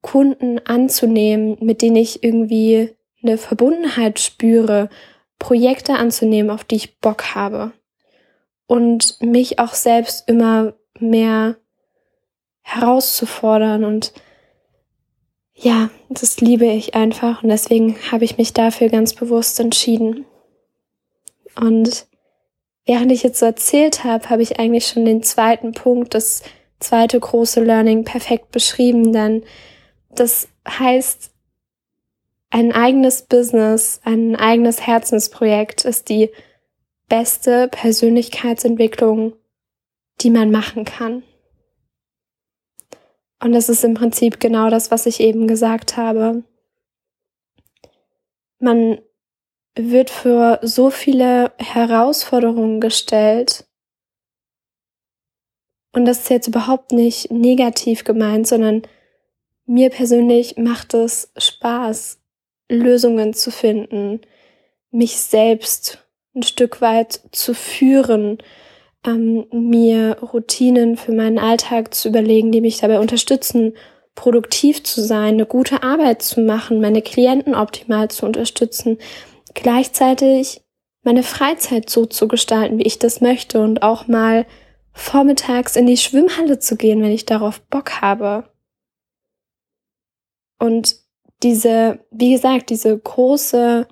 Kunden 0.00 0.60
anzunehmen, 0.60 1.56
mit 1.60 1.82
denen 1.82 1.96
ich 1.96 2.22
irgendwie 2.22 2.94
eine 3.22 3.38
Verbundenheit 3.38 4.20
spüre, 4.20 4.88
Projekte 5.38 5.94
anzunehmen, 5.94 6.50
auf 6.50 6.64
die 6.64 6.76
ich 6.76 6.98
Bock 7.00 7.34
habe. 7.34 7.72
Und 8.66 9.20
mich 9.20 9.58
auch 9.58 9.74
selbst 9.74 10.28
immer 10.28 10.74
mehr 10.98 11.56
herauszufordern 12.62 13.84
und 13.84 14.12
ja, 15.54 15.88
das 16.10 16.40
liebe 16.40 16.66
ich 16.66 16.94
einfach 16.94 17.42
und 17.42 17.48
deswegen 17.48 17.96
habe 18.10 18.24
ich 18.24 18.36
mich 18.38 18.52
dafür 18.52 18.88
ganz 18.88 19.14
bewusst 19.14 19.58
entschieden. 19.58 20.26
Und 21.58 22.06
während 22.86 23.12
ich 23.12 23.22
jetzt 23.22 23.40
so 23.40 23.46
erzählt 23.46 24.04
habe, 24.04 24.30
habe 24.30 24.42
ich 24.42 24.58
eigentlich 24.58 24.86
schon 24.86 25.04
den 25.04 25.22
zweiten 25.22 25.72
Punkt, 25.72 26.14
das 26.14 26.42
zweite 26.78 27.18
große 27.18 27.62
Learning 27.62 28.04
perfekt 28.04 28.52
beschrieben, 28.52 29.12
denn 29.12 29.42
das 30.10 30.48
heißt, 30.66 31.32
ein 32.50 32.72
eigenes 32.72 33.22
Business, 33.22 34.00
ein 34.04 34.36
eigenes 34.36 34.86
Herzensprojekt 34.86 35.84
ist 35.84 36.08
die 36.08 36.30
beste 37.08 37.68
Persönlichkeitsentwicklung, 37.68 39.34
die 40.20 40.30
man 40.30 40.50
machen 40.50 40.84
kann. 40.84 41.22
Und 43.40 43.52
das 43.52 43.68
ist 43.68 43.84
im 43.84 43.94
Prinzip 43.94 44.40
genau 44.40 44.70
das, 44.70 44.90
was 44.90 45.06
ich 45.06 45.20
eben 45.20 45.46
gesagt 45.46 45.96
habe. 45.96 46.44
Man 48.58 48.98
wird 49.76 50.10
für 50.10 50.58
so 50.62 50.90
viele 50.90 51.52
Herausforderungen 51.58 52.80
gestellt. 52.80 53.66
Und 55.92 56.06
das 56.06 56.20
ist 56.20 56.30
jetzt 56.30 56.48
überhaupt 56.48 56.92
nicht 56.92 57.30
negativ 57.30 58.04
gemeint, 58.04 58.46
sondern 58.46 58.82
mir 59.66 59.90
persönlich 59.90 60.56
macht 60.56 60.94
es 60.94 61.32
Spaß, 61.36 62.20
Lösungen 62.70 63.34
zu 63.34 63.50
finden, 63.50 64.20
mich 64.90 65.18
selbst 65.18 66.06
ein 66.34 66.42
Stück 66.42 66.80
weit 66.80 67.20
zu 67.32 67.54
führen, 67.54 68.38
ähm, 69.06 69.46
mir 69.50 70.18
Routinen 70.20 70.96
für 70.96 71.12
meinen 71.12 71.38
Alltag 71.38 71.94
zu 71.94 72.08
überlegen, 72.08 72.52
die 72.52 72.60
mich 72.60 72.78
dabei 72.78 73.00
unterstützen, 73.00 73.74
produktiv 74.14 74.82
zu 74.82 75.02
sein, 75.02 75.34
eine 75.34 75.46
gute 75.46 75.82
Arbeit 75.82 76.22
zu 76.22 76.40
machen, 76.40 76.80
meine 76.80 77.02
Klienten 77.02 77.54
optimal 77.54 78.10
zu 78.10 78.26
unterstützen, 78.26 78.98
gleichzeitig 79.56 80.62
meine 81.02 81.22
Freizeit 81.22 81.90
so 81.90 82.06
zu 82.06 82.28
gestalten, 82.28 82.78
wie 82.78 82.86
ich 82.86 82.98
das 82.98 83.20
möchte 83.20 83.60
und 83.60 83.82
auch 83.82 84.06
mal 84.06 84.46
vormittags 84.92 85.76
in 85.76 85.86
die 85.86 85.96
Schwimmhalle 85.96 86.58
zu 86.58 86.76
gehen, 86.76 87.02
wenn 87.02 87.12
ich 87.12 87.26
darauf 87.26 87.60
Bock 87.62 88.00
habe. 88.00 88.50
Und 90.58 90.96
diese, 91.42 92.00
wie 92.10 92.32
gesagt, 92.32 92.70
diese 92.70 92.96
große 92.96 93.86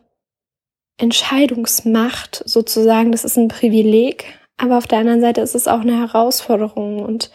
Entscheidungsmacht 0.97 2.42
sozusagen, 2.47 3.12
das 3.12 3.25
ist 3.25 3.37
ein 3.37 3.49
Privileg, 3.49 4.25
aber 4.56 4.78
auf 4.78 4.87
der 4.87 4.99
anderen 4.99 5.21
Seite 5.21 5.40
ist 5.40 5.54
es 5.54 5.68
auch 5.68 5.80
eine 5.80 5.99
Herausforderung 5.99 7.02
und 7.02 7.30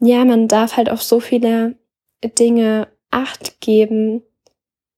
ja, 0.00 0.24
man 0.24 0.48
darf 0.48 0.76
halt 0.76 0.90
auf 0.90 1.02
so 1.02 1.20
viele 1.20 1.76
Dinge 2.38 2.88
Acht 3.10 3.60
geben, 3.60 4.22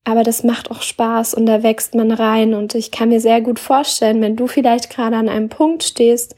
aber 0.05 0.25
das 0.25 0.43
macht 0.43 0.71
auch 0.71 0.83
Spaß 0.83 1.35
und 1.35 1.47
da 1.47 1.63
wächst 1.63 1.95
man 1.95 2.11
rein 2.11 2.55
und 2.55 2.75
ich 2.75 2.91
kann 2.91 3.11
mir 3.11 3.21
sehr 3.21 3.41
gut 3.41 3.59
vorstellen, 3.59 4.21
wenn 4.21 4.37
du 4.37 4.47
vielleicht 4.47 4.91
gerade 4.91 5.17
an 5.17 5.29
einem 5.29 5.49
Punkt 5.49 5.85
stehst, 5.85 6.35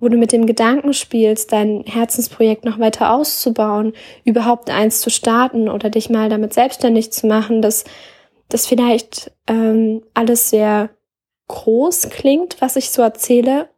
wo 0.00 0.08
du 0.08 0.16
mit 0.16 0.32
dem 0.32 0.46
Gedanken 0.46 0.94
spielst, 0.94 1.52
dein 1.52 1.84
Herzensprojekt 1.86 2.64
noch 2.64 2.78
weiter 2.78 3.14
auszubauen, 3.14 3.92
überhaupt 4.24 4.68
eins 4.70 5.00
zu 5.00 5.10
starten 5.10 5.68
oder 5.68 5.90
dich 5.90 6.10
mal 6.10 6.28
damit 6.28 6.54
selbstständig 6.54 7.12
zu 7.12 7.26
machen, 7.26 7.62
dass 7.62 7.84
das 8.48 8.66
vielleicht 8.66 9.30
ähm, 9.46 10.02
alles 10.14 10.50
sehr 10.50 10.90
groß 11.48 12.10
klingt, 12.10 12.60
was 12.60 12.76
ich 12.76 12.90
so 12.90 13.02
erzähle. 13.02 13.68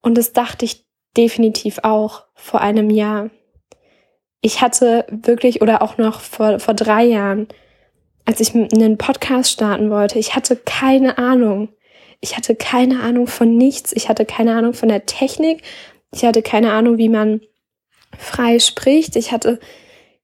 Und 0.00 0.16
das 0.16 0.32
dachte 0.32 0.64
ich 0.64 0.86
definitiv 1.16 1.80
auch 1.82 2.24
vor 2.34 2.60
einem 2.60 2.88
Jahr. 2.90 3.30
Ich 4.40 4.62
hatte 4.62 5.04
wirklich, 5.10 5.60
oder 5.60 5.82
auch 5.82 5.98
noch 5.98 6.20
vor, 6.20 6.60
vor 6.60 6.74
drei 6.74 7.04
Jahren, 7.04 7.48
als 8.28 8.40
ich 8.40 8.54
einen 8.54 8.98
Podcast 8.98 9.50
starten 9.50 9.88
wollte, 9.88 10.18
ich 10.18 10.36
hatte 10.36 10.54
keine 10.54 11.16
Ahnung, 11.16 11.70
ich 12.20 12.36
hatte 12.36 12.54
keine 12.54 13.00
Ahnung 13.00 13.26
von 13.26 13.56
nichts. 13.56 13.94
Ich 13.94 14.10
hatte 14.10 14.26
keine 14.26 14.54
Ahnung 14.54 14.74
von 14.74 14.90
der 14.90 15.06
Technik. 15.06 15.62
Ich 16.12 16.26
hatte 16.26 16.42
keine 16.42 16.72
Ahnung, 16.72 16.98
wie 16.98 17.08
man 17.08 17.40
frei 18.18 18.58
spricht. 18.58 19.16
Ich 19.16 19.32
hatte 19.32 19.58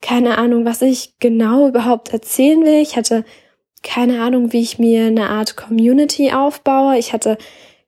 keine 0.02 0.36
Ahnung, 0.36 0.66
was 0.66 0.82
ich 0.82 1.14
genau 1.18 1.66
überhaupt 1.66 2.12
erzählen 2.12 2.62
will. 2.62 2.82
Ich 2.82 2.96
hatte 2.96 3.24
keine 3.82 4.20
Ahnung, 4.22 4.52
wie 4.52 4.60
ich 4.60 4.78
mir 4.78 5.06
eine 5.06 5.30
Art 5.30 5.56
Community 5.56 6.30
aufbaue. 6.30 6.98
Ich 6.98 7.14
hatte 7.14 7.38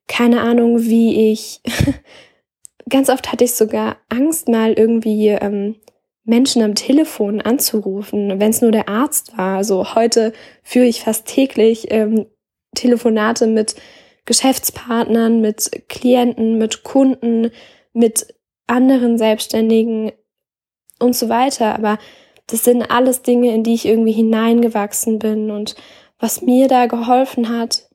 keine 0.09 0.41
Ahnung, 0.41 0.81
wie 0.81 1.31
ich. 1.31 1.61
Ganz 2.89 3.11
oft 3.11 3.31
hatte 3.33 3.45
ich 3.45 3.53
sogar 3.53 3.97
Angst, 4.09 4.49
mal 4.49 4.73
irgendwie 4.73 5.29
ähm, 5.29 5.77
Menschen 6.27 6.63
am 6.63 6.75
Telefon 6.75 7.41
anzurufen, 7.41 8.39
wenn 8.41 8.51
es 8.51 8.61
nur 8.61 8.73
der 8.73 8.89
Arzt 8.89 9.39
war. 9.39 9.57
Also 9.57 9.95
heute 9.95 10.33
führe 10.63 10.87
ich 10.87 11.03
fast 11.03 11.27
täglich 11.27 11.87
ähm, 11.91 12.27
Telefonate 12.75 13.47
mit 13.47 13.77
Geschäftspartnern, 14.27 15.41
mit 15.41 15.89
Klienten, 15.89 16.59
mit 16.59 16.83
Kunden, 16.83 17.53
mit 17.93 18.35
anderen 18.67 19.19
Selbstständigen 19.19 20.11
und 20.99 21.15
so 21.15 21.29
weiter. 21.29 21.75
Aber 21.75 21.99
das 22.49 22.65
sind 22.65 22.83
alles 22.91 23.23
Dinge, 23.23 23.55
in 23.55 23.63
die 23.63 23.75
ich 23.75 23.87
irgendwie 23.87 24.13
hineingewachsen 24.13 25.21
bin 25.21 25.51
und 25.51 25.77
was 26.19 26.43
mir 26.43 26.67
da 26.67 26.87
geholfen 26.87 27.49
hat, 27.49 27.89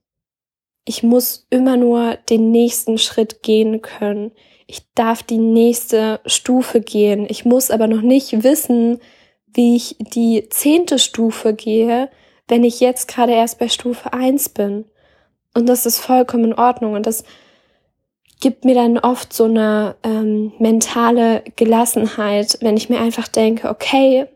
ich 0.85 1.03
muss 1.03 1.47
immer 1.49 1.77
nur 1.77 2.15
den 2.29 2.51
nächsten 2.51 2.97
Schritt 2.97 3.43
gehen 3.43 3.81
können. 3.81 4.31
Ich 4.71 4.83
darf 4.95 5.21
die 5.21 5.37
nächste 5.37 6.21
Stufe 6.25 6.79
gehen. 6.79 7.25
Ich 7.27 7.43
muss 7.43 7.71
aber 7.71 7.87
noch 7.87 7.99
nicht 7.99 8.45
wissen, 8.45 9.01
wie 9.53 9.75
ich 9.75 9.97
die 9.99 10.47
zehnte 10.47 10.97
Stufe 10.97 11.53
gehe, 11.53 12.09
wenn 12.47 12.63
ich 12.63 12.79
jetzt 12.79 13.09
gerade 13.09 13.33
erst 13.33 13.59
bei 13.59 13.67
Stufe 13.67 14.13
eins 14.13 14.47
bin. 14.47 14.85
Und 15.53 15.67
das 15.67 15.85
ist 15.85 15.99
vollkommen 15.99 16.45
in 16.45 16.53
Ordnung. 16.53 16.93
Und 16.93 17.05
das 17.05 17.25
gibt 18.39 18.63
mir 18.63 18.73
dann 18.73 18.97
oft 18.97 19.33
so 19.33 19.43
eine 19.43 19.97
ähm, 20.03 20.53
mentale 20.57 21.43
Gelassenheit, 21.57 22.57
wenn 22.61 22.77
ich 22.77 22.87
mir 22.87 23.01
einfach 23.01 23.27
denke, 23.27 23.67
okay, 23.67 24.27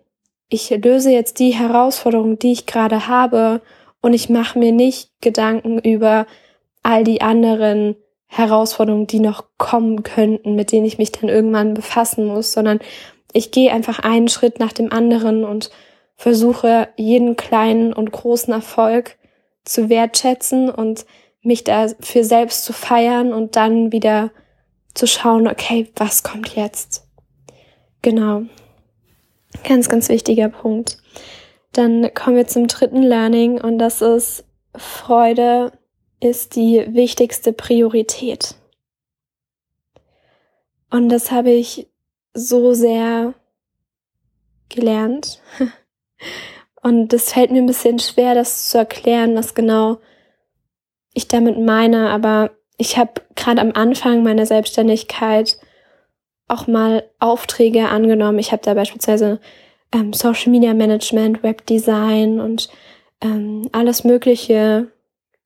ich 0.49 0.69
löse 0.69 1.11
jetzt 1.11 1.39
die 1.39 1.51
Herausforderung, 1.51 2.39
die 2.39 2.51
ich 2.51 2.65
gerade 2.65 3.07
habe 3.07 3.61
und 4.01 4.11
ich 4.11 4.27
mache 4.27 4.59
mir 4.59 4.73
nicht 4.73 5.11
Gedanken 5.21 5.79
über 5.79 6.27
all 6.83 7.05
die 7.05 7.21
anderen 7.21 7.95
Herausforderungen, 8.37 9.07
die 9.07 9.19
noch 9.19 9.45
kommen 9.57 10.03
könnten, 10.03 10.55
mit 10.55 10.71
denen 10.71 10.85
ich 10.85 10.97
mich 10.97 11.11
dann 11.11 11.29
irgendwann 11.29 11.73
befassen 11.73 12.25
muss, 12.25 12.51
sondern 12.51 12.79
ich 13.31 13.51
gehe 13.51 13.71
einfach 13.71 13.99
einen 13.99 14.27
Schritt 14.27 14.59
nach 14.59 14.73
dem 14.73 14.91
anderen 14.91 15.45
und 15.45 15.69
versuche 16.15 16.89
jeden 16.97 17.37
kleinen 17.37 17.93
und 17.93 18.11
großen 18.11 18.53
Erfolg 18.53 19.17
zu 19.63 19.89
wertschätzen 19.89 20.69
und 20.69 21.05
mich 21.41 21.63
dafür 21.63 22.23
selbst 22.23 22.65
zu 22.65 22.73
feiern 22.73 23.33
und 23.33 23.55
dann 23.55 23.91
wieder 23.91 24.31
zu 24.93 25.07
schauen, 25.07 25.47
okay, 25.47 25.91
was 25.95 26.23
kommt 26.23 26.55
jetzt? 26.55 27.07
Genau. 28.01 28.43
Ganz, 29.63 29.87
ganz 29.87 30.09
wichtiger 30.09 30.49
Punkt. 30.49 30.97
Dann 31.71 32.13
kommen 32.13 32.35
wir 32.35 32.47
zum 32.47 32.67
dritten 32.67 33.01
Learning 33.01 33.61
und 33.61 33.77
das 33.79 34.01
ist 34.01 34.45
Freude 34.75 35.71
ist 36.25 36.55
die 36.55 36.85
wichtigste 36.93 37.53
Priorität. 37.53 38.55
Und 40.89 41.09
das 41.09 41.31
habe 41.31 41.51
ich 41.51 41.87
so 42.33 42.73
sehr 42.73 43.33
gelernt. 44.69 45.41
Und 46.81 47.13
es 47.13 47.33
fällt 47.33 47.51
mir 47.51 47.61
ein 47.61 47.67
bisschen 47.67 47.99
schwer, 47.99 48.35
das 48.35 48.69
zu 48.69 48.77
erklären, 48.77 49.35
was 49.35 49.55
genau 49.55 49.97
ich 51.13 51.27
damit 51.27 51.59
meine. 51.59 52.09
Aber 52.09 52.51
ich 52.77 52.97
habe 52.97 53.21
gerade 53.35 53.61
am 53.61 53.71
Anfang 53.73 54.23
meiner 54.23 54.45
Selbstständigkeit 54.45 55.57
auch 56.47 56.67
mal 56.67 57.09
Aufträge 57.19 57.89
angenommen. 57.89 58.39
Ich 58.39 58.51
habe 58.51 58.61
da 58.63 58.73
beispielsweise 58.73 59.39
ähm, 59.91 60.13
Social 60.13 60.51
Media 60.51 60.73
Management, 60.73 61.41
Webdesign 61.41 62.39
und 62.39 62.69
ähm, 63.21 63.67
alles 63.71 64.03
Mögliche 64.03 64.91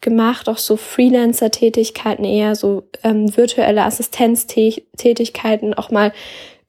gemacht, 0.01 0.47
auch 0.47 0.57
so 0.57 0.77
Freelancer-Tätigkeiten 0.77 2.23
eher, 2.23 2.55
so 2.55 2.83
ähm, 3.03 3.35
virtuelle 3.35 3.83
Assistenztätigkeiten, 3.83 5.73
auch 5.73 5.91
mal 5.91 6.13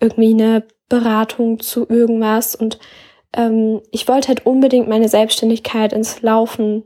irgendwie 0.01 0.33
eine 0.33 0.65
Beratung 0.89 1.61
zu 1.61 1.87
irgendwas. 1.89 2.55
Und 2.55 2.79
ähm, 3.37 3.81
ich 3.91 4.09
wollte 4.09 4.29
halt 4.29 4.47
unbedingt 4.47 4.89
meine 4.89 5.09
Selbstständigkeit 5.09 5.93
ins 5.93 6.23
Laufen 6.23 6.85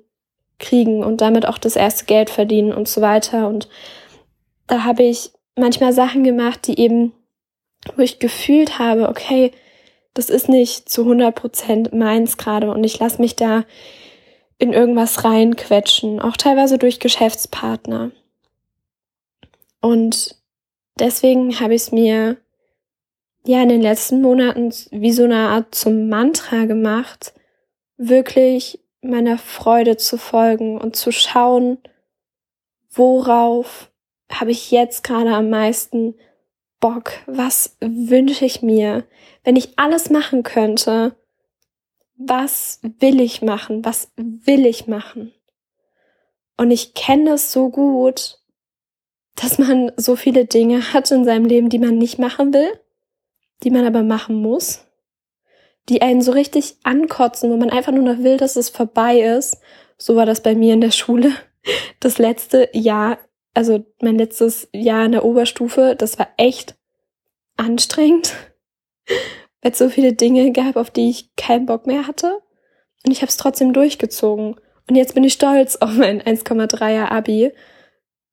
kriegen 0.58 1.02
und 1.02 1.20
damit 1.20 1.46
auch 1.46 1.58
das 1.58 1.76
erste 1.76 2.04
Geld 2.04 2.30
verdienen 2.30 2.72
und 2.72 2.88
so 2.88 3.00
weiter. 3.00 3.48
Und 3.48 3.68
da 4.66 4.84
habe 4.84 5.02
ich 5.04 5.30
manchmal 5.56 5.92
Sachen 5.92 6.24
gemacht, 6.24 6.66
die 6.66 6.78
eben 6.78 7.12
wo 7.96 8.02
ich 8.02 8.18
gefühlt 8.18 8.78
habe, 8.78 9.08
okay, 9.08 9.52
das 10.14 10.30
ist 10.30 10.48
nicht 10.48 10.88
zu 10.88 11.02
100 11.02 11.34
Prozent 11.34 11.92
meins 11.92 12.36
gerade 12.36 12.70
und 12.70 12.84
ich 12.84 12.98
lasse 12.98 13.20
mich 13.20 13.36
da 13.36 13.64
in 14.58 14.72
irgendwas 14.72 15.24
reinquetschen, 15.24 16.20
auch 16.20 16.36
teilweise 16.36 16.78
durch 16.78 17.00
Geschäftspartner. 17.00 18.12
Und 19.80 20.36
deswegen 20.98 21.60
habe 21.60 21.74
ich 21.74 21.82
es 21.82 21.92
mir 21.92 22.36
ja 23.46 23.62
in 23.62 23.68
den 23.68 23.82
letzten 23.82 24.22
Monaten 24.22 24.72
wie 24.90 25.12
so 25.12 25.24
eine 25.24 25.48
Art 25.48 25.74
zum 25.74 26.08
Mantra 26.08 26.64
gemacht, 26.64 27.34
wirklich 27.96 28.80
meiner 29.02 29.38
Freude 29.38 29.96
zu 29.96 30.16
folgen 30.16 30.80
und 30.80 30.96
zu 30.96 31.12
schauen, 31.12 31.78
worauf 32.90 33.90
habe 34.30 34.50
ich 34.50 34.70
jetzt 34.70 35.04
gerade 35.04 35.34
am 35.34 35.50
meisten 35.50 36.14
Bock? 36.80 37.12
Was 37.26 37.76
wünsche 37.80 38.44
ich 38.44 38.62
mir? 38.62 39.04
Wenn 39.42 39.56
ich 39.56 39.78
alles 39.78 40.10
machen 40.10 40.42
könnte, 40.42 41.14
was 42.28 42.80
will 42.82 43.20
ich 43.20 43.42
machen? 43.42 43.84
Was 43.84 44.12
will 44.16 44.66
ich 44.66 44.86
machen? 44.86 45.32
Und 46.56 46.70
ich 46.70 46.94
kenne 46.94 47.32
es 47.32 47.52
so 47.52 47.68
gut, 47.68 48.38
dass 49.34 49.58
man 49.58 49.92
so 49.96 50.16
viele 50.16 50.44
Dinge 50.44 50.92
hat 50.92 51.10
in 51.10 51.24
seinem 51.24 51.44
Leben, 51.44 51.68
die 51.68 51.78
man 51.78 51.98
nicht 51.98 52.18
machen 52.18 52.52
will, 52.54 52.70
die 53.62 53.70
man 53.70 53.84
aber 53.84 54.02
machen 54.02 54.36
muss, 54.36 54.84
die 55.88 56.02
einen 56.02 56.22
so 56.22 56.32
richtig 56.32 56.76
ankotzen, 56.84 57.50
wo 57.50 57.56
man 57.56 57.70
einfach 57.70 57.92
nur 57.92 58.04
noch 58.04 58.22
will, 58.22 58.36
dass 58.36 58.56
es 58.56 58.68
vorbei 58.68 59.20
ist. 59.20 59.58
So 59.98 60.16
war 60.16 60.26
das 60.26 60.42
bei 60.42 60.54
mir 60.54 60.74
in 60.74 60.80
der 60.80 60.92
Schule. 60.92 61.32
Das 61.98 62.18
letzte 62.18 62.68
Jahr 62.72 63.18
also 63.54 63.86
mein 64.02 64.18
letztes 64.18 64.68
Jahr 64.72 65.06
in 65.06 65.12
der 65.12 65.24
Oberstufe, 65.24 65.94
das 65.96 66.18
war 66.18 66.28
echt 66.36 66.76
anstrengend, 67.56 68.34
weil 69.64 69.72
es 69.72 69.78
so 69.78 69.88
viele 69.88 70.12
Dinge 70.12 70.52
gab, 70.52 70.76
auf 70.76 70.90
die 70.90 71.08
ich 71.08 71.34
keinen 71.36 71.64
Bock 71.64 71.86
mehr 71.86 72.06
hatte. 72.06 72.38
Und 73.04 73.10
ich 73.10 73.22
habe 73.22 73.30
es 73.30 73.38
trotzdem 73.38 73.72
durchgezogen. 73.72 74.56
Und 74.88 74.94
jetzt 74.94 75.14
bin 75.14 75.24
ich 75.24 75.32
stolz 75.32 75.76
auf 75.80 75.94
mein 75.94 76.22
1,3er 76.22 77.10
Abi, 77.10 77.50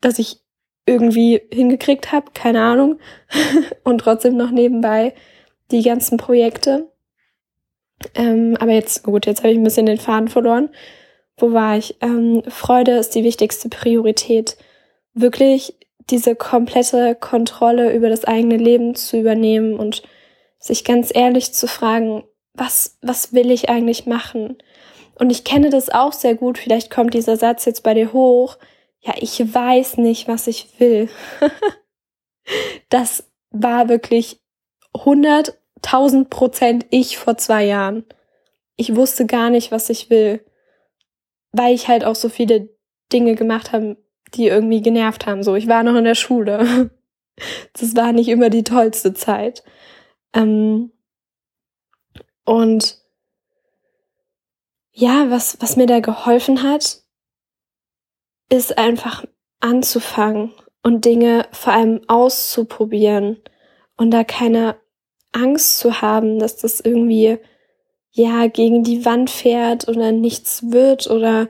dass 0.02 0.20
ich 0.20 0.42
irgendwie 0.86 1.42
hingekriegt 1.52 2.12
habe, 2.12 2.32
keine 2.34 2.62
Ahnung. 2.62 3.00
Und 3.86 4.00
trotzdem 4.00 4.36
noch 4.36 4.52
nebenbei 4.52 5.14
die 5.72 5.84
ganzen 5.84 6.18
Projekte. 6.18 6.92
Ähm, 8.14 8.58
aber 8.60 8.74
jetzt, 8.74 9.04
gut, 9.04 9.26
jetzt 9.26 9.40
habe 9.40 9.54
ich 9.54 9.58
ein 9.58 9.64
bisschen 9.64 9.86
den 9.86 10.00
Faden 10.00 10.28
verloren. 10.28 10.70
Wo 11.38 11.54
war 11.54 11.78
ich? 11.78 11.96
Ähm, 12.02 12.44
Freude 12.50 12.98
ist 12.98 13.16
die 13.16 13.24
wichtigste 13.24 13.70
Priorität 13.70 14.58
wirklich 15.14 15.78
diese 16.10 16.36
komplette 16.36 17.16
Kontrolle 17.16 17.94
über 17.94 18.10
das 18.10 18.26
eigene 18.26 18.58
Leben 18.58 18.96
zu 18.96 19.18
übernehmen 19.18 19.80
und 19.80 20.04
sich 20.62 20.86
ganz 20.86 21.12
ehrlich 21.14 21.54
zu 21.54 21.68
fragen, 21.68 22.24
was, 22.54 22.98
was 23.02 23.34
will 23.34 23.52
ich 23.52 23.70
eigentlich 23.70 24.06
machen? 24.06 24.58
Und 25.16 25.30
ich 25.30 25.44
kenne 25.44 25.70
das 25.70 25.90
auch 25.90 26.14
sehr 26.14 26.36
gut. 26.36 26.58
Vielleicht 26.58 26.90
kommt 26.90 27.14
dieser 27.14 27.36
Satz 27.36 27.66
jetzt 27.66 27.84
bei 27.84 27.94
dir 27.94 28.14
hoch. 28.14 28.58
Ja, 29.02 29.14
ich 29.18 29.54
weiß 29.54 29.98
nicht, 29.98 30.28
was 30.28 30.48
ich 30.48 30.80
will. 30.80 31.10
das 32.90 33.30
war 33.50 33.90
wirklich 33.90 34.40
100.000 34.94 36.26
Prozent 36.26 36.86
ich 36.92 37.18
vor 37.18 37.38
zwei 37.38 37.66
Jahren. 37.66 38.06
Ich 38.76 38.96
wusste 38.96 39.26
gar 39.26 39.50
nicht, 39.50 39.72
was 39.72 39.90
ich 39.90 40.10
will, 40.10 40.46
weil 41.52 41.74
ich 41.74 41.88
halt 41.88 42.06
auch 42.06 42.16
so 42.16 42.30
viele 42.30 42.70
Dinge 43.12 43.36
gemacht 43.36 43.72
habe, 43.72 43.98
die 44.34 44.48
irgendwie 44.48 44.82
genervt 44.82 45.26
haben. 45.26 45.44
So, 45.44 45.56
ich 45.56 45.68
war 45.68 45.84
noch 45.84 45.96
in 45.96 46.06
der 46.06 46.16
Schule. 46.16 46.92
Das 47.74 47.96
war 47.96 48.12
nicht 48.12 48.28
immer 48.28 48.52
die 48.52 48.64
tollste 48.64 49.16
Zeit. 49.16 49.64
Ähm 50.34 50.92
und 52.46 53.02
ja, 54.94 55.30
was, 55.30 55.62
was 55.62 55.78
mir 55.78 55.86
da 55.88 56.00
geholfen 56.00 56.64
hat, 56.64 57.02
ist 58.50 58.78
einfach 58.78 59.24
anzufangen 59.60 60.54
und 60.84 61.06
Dinge 61.06 61.48
vor 61.52 61.74
allem 61.74 62.02
auszuprobieren 62.08 63.38
und 63.96 64.12
da 64.12 64.24
keine 64.24 64.76
Angst 65.32 65.80
zu 65.80 66.02
haben, 66.02 66.40
dass 66.40 66.58
das 66.58 66.82
irgendwie 66.82 67.38
ja 68.12 68.48
gegen 68.48 68.84
die 68.84 69.06
Wand 69.06 69.30
fährt 69.30 69.88
oder 69.88 70.12
nichts 70.12 70.72
wird 70.72 71.10
oder 71.10 71.48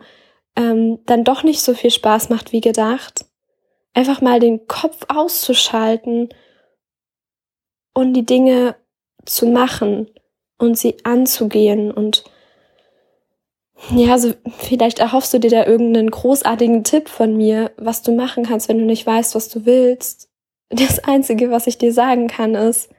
ähm, 0.56 1.00
dann 1.06 1.24
doch 1.24 1.44
nicht 1.44 1.62
so 1.62 1.74
viel 1.74 1.90
Spaß 1.92 2.30
macht 2.30 2.52
wie 2.52 2.62
gedacht. 2.62 3.26
Einfach 3.94 4.22
mal 4.22 4.40
den 4.40 4.68
Kopf 4.68 5.06
auszuschalten 5.08 6.30
und 7.94 8.14
die 8.14 8.26
Dinge 8.26 8.76
zu 9.26 9.48
machen 9.48 10.08
und 10.58 10.78
sie 10.78 10.98
anzugehen 11.04 11.92
und 11.92 12.24
ja, 13.90 14.14
also 14.14 14.34
vielleicht 14.60 15.00
erhoffst 15.00 15.34
du 15.34 15.40
dir 15.40 15.50
da 15.50 15.66
irgendeinen 15.66 16.12
großartigen 16.12 16.84
Tipp 16.84 17.10
von 17.10 17.36
mir, 17.36 17.72
was 17.78 18.04
du 18.04 18.12
machen 18.12 18.46
kannst, 18.46 18.70
wenn 18.70 18.78
du 18.78 18.86
nicht 18.86 19.08
weißt, 19.08 19.34
was 19.34 19.50
du 19.50 19.66
willst. 19.66 20.30
Das 20.70 21.04
Einzige, 21.04 21.50
was 21.50 21.68
ich 21.68 21.78
dir 21.80 21.92
sagen 21.92 22.28
kann, 22.28 22.54
ist, 22.54 22.90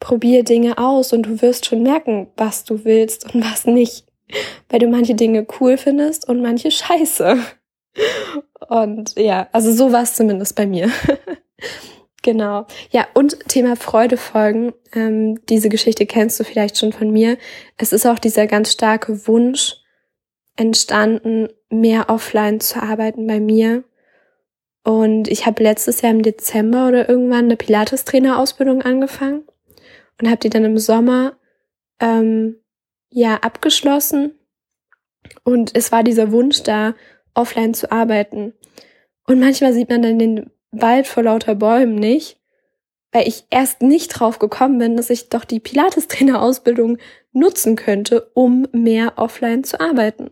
probier 0.00 0.44
Dinge 0.44 0.78
aus 0.78 1.12
und 1.12 1.24
du 1.24 1.42
wirst 1.42 1.66
schon 1.66 1.82
merken, 1.82 2.28
was 2.36 2.64
du 2.64 2.84
willst 2.84 3.34
und 3.34 3.42
was 3.42 3.66
nicht. 3.66 4.06
Weil 4.68 4.80
du 4.80 4.86
manche 4.86 5.14
Dinge 5.14 5.46
cool 5.58 5.78
findest 5.78 6.28
und 6.28 6.42
manche 6.42 6.70
scheiße. 6.70 7.38
Und 8.68 9.14
ja, 9.16 9.48
also 9.52 9.72
so 9.72 9.92
war 9.92 10.02
es 10.02 10.14
zumindest 10.14 10.54
bei 10.54 10.66
mir. 10.66 10.90
genau. 12.22 12.66
Ja, 12.90 13.06
und 13.14 13.48
Thema 13.48 13.76
Freude 13.76 14.16
folgen. 14.16 14.72
Ähm, 14.92 15.44
diese 15.46 15.68
Geschichte 15.68 16.06
kennst 16.06 16.38
du 16.38 16.44
vielleicht 16.44 16.78
schon 16.78 16.92
von 16.92 17.10
mir. 17.10 17.38
Es 17.76 17.92
ist 17.92 18.06
auch 18.06 18.18
dieser 18.18 18.46
ganz 18.46 18.72
starke 18.72 19.26
Wunsch, 19.26 19.76
entstanden, 20.56 21.48
mehr 21.70 22.10
offline 22.10 22.60
zu 22.60 22.82
arbeiten 22.82 23.26
bei 23.26 23.40
mir. 23.40 23.84
Und 24.84 25.28
ich 25.28 25.46
habe 25.46 25.62
letztes 25.62 26.00
Jahr 26.00 26.12
im 26.12 26.22
Dezember 26.22 26.88
oder 26.88 27.08
irgendwann 27.08 27.44
eine 27.44 27.56
Pilates-Trainer-Ausbildung 27.56 28.82
angefangen 28.82 29.44
und 30.20 30.28
habe 30.28 30.38
die 30.38 30.50
dann 30.50 30.64
im 30.64 30.78
Sommer 30.78 31.36
ähm, 32.00 32.56
ja 33.10 33.36
abgeschlossen. 33.36 34.38
Und 35.44 35.76
es 35.76 35.92
war 35.92 36.02
dieser 36.02 36.32
Wunsch 36.32 36.62
da, 36.62 36.94
offline 37.34 37.74
zu 37.74 37.92
arbeiten. 37.92 38.54
Und 39.26 39.40
manchmal 39.40 39.72
sieht 39.72 39.90
man 39.90 40.02
dann 40.02 40.18
den 40.18 40.50
Wald 40.70 41.06
vor 41.06 41.22
lauter 41.22 41.54
Bäumen 41.54 41.94
nicht, 41.94 42.38
weil 43.12 43.26
ich 43.26 43.44
erst 43.50 43.82
nicht 43.82 44.08
drauf 44.08 44.38
gekommen 44.38 44.78
bin, 44.78 44.96
dass 44.96 45.10
ich 45.10 45.28
doch 45.28 45.44
die 45.44 45.60
Pilates-Trainer-Ausbildung 45.60 46.98
nutzen 47.32 47.76
könnte, 47.76 48.30
um 48.34 48.66
mehr 48.72 49.14
offline 49.16 49.64
zu 49.64 49.80
arbeiten. 49.80 50.30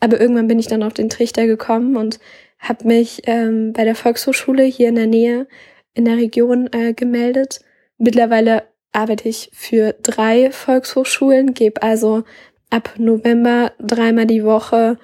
Aber 0.00 0.20
irgendwann 0.20 0.48
bin 0.48 0.58
ich 0.58 0.66
dann 0.66 0.82
auf 0.82 0.94
den 0.94 1.10
Trichter 1.10 1.46
gekommen 1.46 1.96
und 1.96 2.18
habe 2.58 2.86
mich 2.86 3.22
ähm, 3.26 3.72
bei 3.72 3.84
der 3.84 3.94
Volkshochschule 3.94 4.64
hier 4.64 4.88
in 4.88 4.94
der 4.94 5.06
Nähe 5.06 5.46
in 5.94 6.04
der 6.04 6.16
Region 6.16 6.68
äh, 6.72 6.94
gemeldet. 6.94 7.60
Mittlerweile 7.98 8.64
arbeite 8.92 9.28
ich 9.28 9.50
für 9.52 9.94
drei 10.02 10.50
Volkshochschulen, 10.50 11.54
gebe 11.54 11.82
also 11.82 12.24
ab 12.70 12.94
November 12.98 13.72
dreimal 13.78 14.26
die 14.26 14.44
Woche 14.44 14.98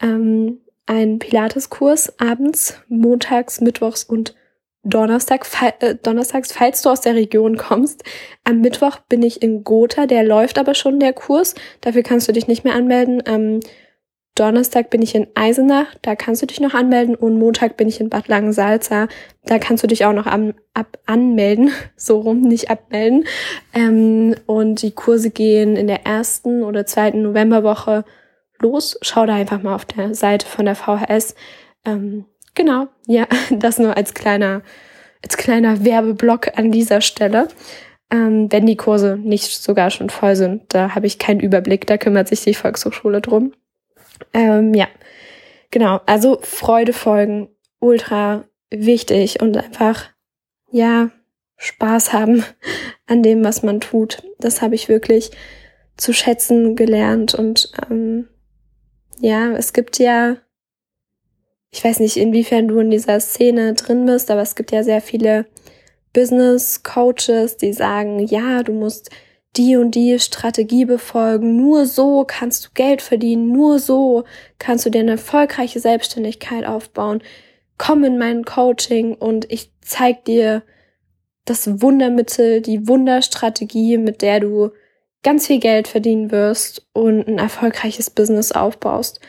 ähm, 0.00 0.61
einen 0.86 1.18
Pilateskurs 1.18 2.18
abends, 2.18 2.80
montags, 2.88 3.60
mittwochs 3.60 4.04
und 4.04 4.34
Donnerstag, 4.84 5.46
äh, 5.80 5.94
donnerstags, 5.94 6.52
falls 6.52 6.82
du 6.82 6.90
aus 6.90 7.00
der 7.00 7.14
Region 7.14 7.56
kommst. 7.56 8.02
Am 8.42 8.60
Mittwoch 8.60 8.98
bin 9.08 9.22
ich 9.22 9.40
in 9.40 9.62
Gotha, 9.62 10.06
der 10.06 10.24
läuft 10.24 10.58
aber 10.58 10.74
schon 10.74 10.98
der 10.98 11.12
Kurs. 11.12 11.54
Dafür 11.80 12.02
kannst 12.02 12.26
du 12.26 12.32
dich 12.32 12.48
nicht 12.48 12.64
mehr 12.64 12.74
anmelden. 12.74 13.22
Ähm, 13.26 13.60
Donnerstag 14.34 14.88
bin 14.88 15.02
ich 15.02 15.14
in 15.14 15.26
Eisenach, 15.34 15.94
da 16.00 16.16
kannst 16.16 16.40
du 16.40 16.46
dich 16.46 16.58
noch 16.58 16.72
anmelden 16.72 17.14
und 17.14 17.38
Montag 17.38 17.76
bin 17.76 17.86
ich 17.86 18.00
in 18.00 18.08
Bad 18.08 18.28
Langensalza, 18.28 19.08
da 19.44 19.58
kannst 19.58 19.82
du 19.82 19.86
dich 19.86 20.06
auch 20.06 20.14
noch 20.14 20.24
an, 20.26 20.54
ab, 20.72 20.98
anmelden, 21.04 21.70
so 21.96 22.20
rum, 22.20 22.40
nicht 22.40 22.70
abmelden. 22.70 23.26
Ähm, 23.74 24.34
und 24.46 24.80
die 24.80 24.92
Kurse 24.92 25.30
gehen 25.30 25.76
in 25.76 25.86
der 25.86 26.06
ersten 26.06 26.62
oder 26.62 26.86
zweiten 26.86 27.22
Novemberwoche 27.22 28.04
los. 28.62 28.98
Schau 29.02 29.26
da 29.26 29.34
einfach 29.34 29.62
mal 29.62 29.74
auf 29.74 29.84
der 29.84 30.14
Seite 30.14 30.46
von 30.46 30.64
der 30.64 30.74
VHS. 30.74 31.34
Ähm, 31.84 32.24
genau, 32.54 32.88
ja, 33.06 33.26
das 33.50 33.78
nur 33.78 33.96
als 33.96 34.14
kleiner, 34.14 34.62
als 35.22 35.36
kleiner 35.36 35.84
Werbeblock 35.84 36.56
an 36.56 36.72
dieser 36.72 37.00
Stelle. 37.00 37.48
Ähm, 38.10 38.50
wenn 38.50 38.66
die 38.66 38.76
Kurse 38.76 39.16
nicht 39.16 39.62
sogar 39.62 39.90
schon 39.90 40.10
voll 40.10 40.36
sind, 40.36 40.74
da 40.74 40.94
habe 40.94 41.06
ich 41.06 41.18
keinen 41.18 41.40
Überblick, 41.40 41.86
da 41.86 41.96
kümmert 41.96 42.28
sich 42.28 42.42
die 42.42 42.54
Volkshochschule 42.54 43.20
drum. 43.20 43.52
Ähm, 44.34 44.74
ja, 44.74 44.86
genau. 45.70 46.00
Also 46.06 46.38
Freude 46.42 46.92
folgen, 46.92 47.48
ultra 47.80 48.44
wichtig 48.70 49.40
und 49.40 49.56
einfach, 49.56 50.10
ja, 50.70 51.10
Spaß 51.56 52.12
haben 52.12 52.44
an 53.06 53.22
dem, 53.22 53.44
was 53.44 53.62
man 53.62 53.80
tut. 53.80 54.22
Das 54.38 54.62
habe 54.62 54.74
ich 54.74 54.88
wirklich 54.88 55.30
zu 55.96 56.12
schätzen 56.12 56.76
gelernt 56.76 57.34
und 57.34 57.72
ähm, 57.90 58.28
ja, 59.20 59.52
es 59.52 59.72
gibt 59.72 59.98
ja, 59.98 60.36
ich 61.70 61.82
weiß 61.82 62.00
nicht, 62.00 62.16
inwiefern 62.16 62.68
du 62.68 62.78
in 62.78 62.90
dieser 62.90 63.20
Szene 63.20 63.74
drin 63.74 64.06
bist, 64.06 64.30
aber 64.30 64.42
es 64.42 64.54
gibt 64.54 64.72
ja 64.72 64.82
sehr 64.82 65.00
viele 65.00 65.46
Business 66.12 66.82
Coaches, 66.82 67.56
die 67.56 67.72
sagen, 67.72 68.18
ja, 68.18 68.62
du 68.62 68.72
musst 68.72 69.10
die 69.56 69.76
und 69.76 69.94
die 69.94 70.18
Strategie 70.18 70.84
befolgen. 70.84 71.56
Nur 71.56 71.86
so 71.86 72.24
kannst 72.26 72.64
du 72.64 72.68
Geld 72.74 73.02
verdienen. 73.02 73.52
Nur 73.52 73.78
so 73.78 74.24
kannst 74.58 74.86
du 74.86 74.90
dir 74.90 75.00
eine 75.00 75.12
erfolgreiche 75.12 75.80
Selbstständigkeit 75.80 76.64
aufbauen. 76.64 77.22
Komm 77.78 78.04
in 78.04 78.18
mein 78.18 78.44
Coaching 78.44 79.14
und 79.14 79.50
ich 79.50 79.70
zeig 79.80 80.24
dir 80.24 80.62
das 81.44 81.82
Wundermittel, 81.82 82.60
die 82.60 82.86
Wunderstrategie, 82.88 83.98
mit 83.98 84.22
der 84.22 84.40
du 84.40 84.70
ganz 85.22 85.46
viel 85.46 85.60
Geld 85.60 85.88
verdienen 85.88 86.30
wirst 86.30 86.86
und 86.92 87.28
ein 87.28 87.38
erfolgreiches 87.38 88.10
Business 88.10 88.52
aufbaust. 88.52 89.20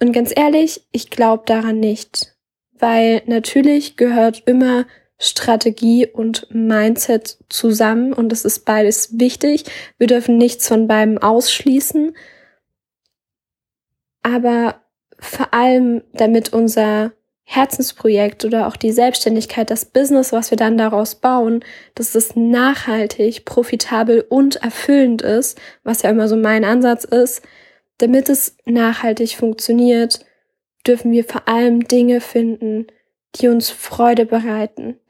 Und 0.00 0.12
ganz 0.12 0.32
ehrlich, 0.34 0.86
ich 0.92 1.10
glaube 1.10 1.44
daran 1.46 1.80
nicht, 1.80 2.36
weil 2.78 3.22
natürlich 3.26 3.96
gehört 3.96 4.42
immer 4.46 4.86
Strategie 5.18 6.06
und 6.06 6.46
Mindset 6.54 7.38
zusammen 7.48 8.12
und 8.12 8.32
es 8.32 8.44
ist 8.44 8.64
beides 8.64 9.18
wichtig. 9.18 9.64
Wir 9.98 10.06
dürfen 10.06 10.38
nichts 10.38 10.68
von 10.68 10.86
beiden 10.86 11.18
ausschließen. 11.18 12.16
Aber 14.22 14.80
vor 15.18 15.52
allem, 15.52 16.02
damit 16.12 16.52
unser 16.52 17.12
Herzensprojekt 17.50 18.44
oder 18.44 18.66
auch 18.66 18.76
die 18.76 18.92
Selbstständigkeit, 18.92 19.70
das 19.70 19.86
Business, 19.86 20.32
was 20.32 20.50
wir 20.50 20.58
dann 20.58 20.76
daraus 20.76 21.14
bauen, 21.14 21.64
dass 21.94 22.14
es 22.14 22.36
nachhaltig, 22.36 23.46
profitabel 23.46 24.20
und 24.28 24.56
erfüllend 24.56 25.22
ist, 25.22 25.58
was 25.82 26.02
ja 26.02 26.10
immer 26.10 26.28
so 26.28 26.36
mein 26.36 26.62
Ansatz 26.62 27.04
ist, 27.04 27.40
damit 27.96 28.28
es 28.28 28.58
nachhaltig 28.66 29.36
funktioniert, 29.36 30.26
dürfen 30.86 31.10
wir 31.10 31.24
vor 31.24 31.48
allem 31.48 31.88
Dinge 31.88 32.20
finden, 32.20 32.86
die 33.36 33.48
uns 33.48 33.70
Freude 33.70 34.26
bereiten, 34.26 35.00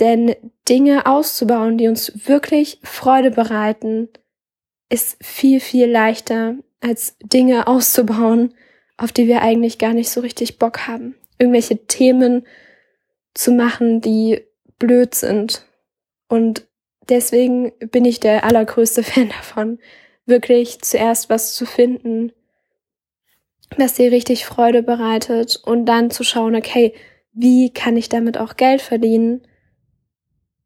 denn 0.00 0.34
Dinge 0.70 1.04
auszubauen, 1.04 1.76
die 1.76 1.88
uns 1.88 2.26
wirklich 2.26 2.80
Freude 2.82 3.30
bereiten, 3.30 4.08
ist 4.88 5.22
viel, 5.22 5.60
viel 5.60 5.86
leichter 5.86 6.54
als 6.80 7.18
Dinge 7.22 7.66
auszubauen, 7.66 8.54
auf 9.00 9.12
die 9.12 9.26
wir 9.26 9.42
eigentlich 9.42 9.78
gar 9.78 9.92
nicht 9.92 10.10
so 10.10 10.20
richtig 10.20 10.58
Bock 10.58 10.86
haben. 10.86 11.14
Irgendwelche 11.38 11.86
Themen 11.86 12.46
zu 13.34 13.52
machen, 13.52 14.00
die 14.00 14.42
blöd 14.78 15.14
sind. 15.14 15.64
Und 16.28 16.66
deswegen 17.08 17.72
bin 17.90 18.04
ich 18.04 18.20
der 18.20 18.44
allergrößte 18.44 19.02
Fan 19.04 19.28
davon, 19.28 19.78
wirklich 20.26 20.80
zuerst 20.80 21.30
was 21.30 21.54
zu 21.54 21.66
finden, 21.66 22.32
was 23.76 23.94
dir 23.94 24.12
richtig 24.12 24.46
Freude 24.46 24.82
bereitet 24.82 25.60
und 25.64 25.86
dann 25.86 26.10
zu 26.10 26.24
schauen, 26.24 26.54
okay, 26.54 26.94
wie 27.32 27.72
kann 27.72 27.96
ich 27.96 28.08
damit 28.08 28.38
auch 28.38 28.56
Geld 28.56 28.82
verdienen 28.82 29.42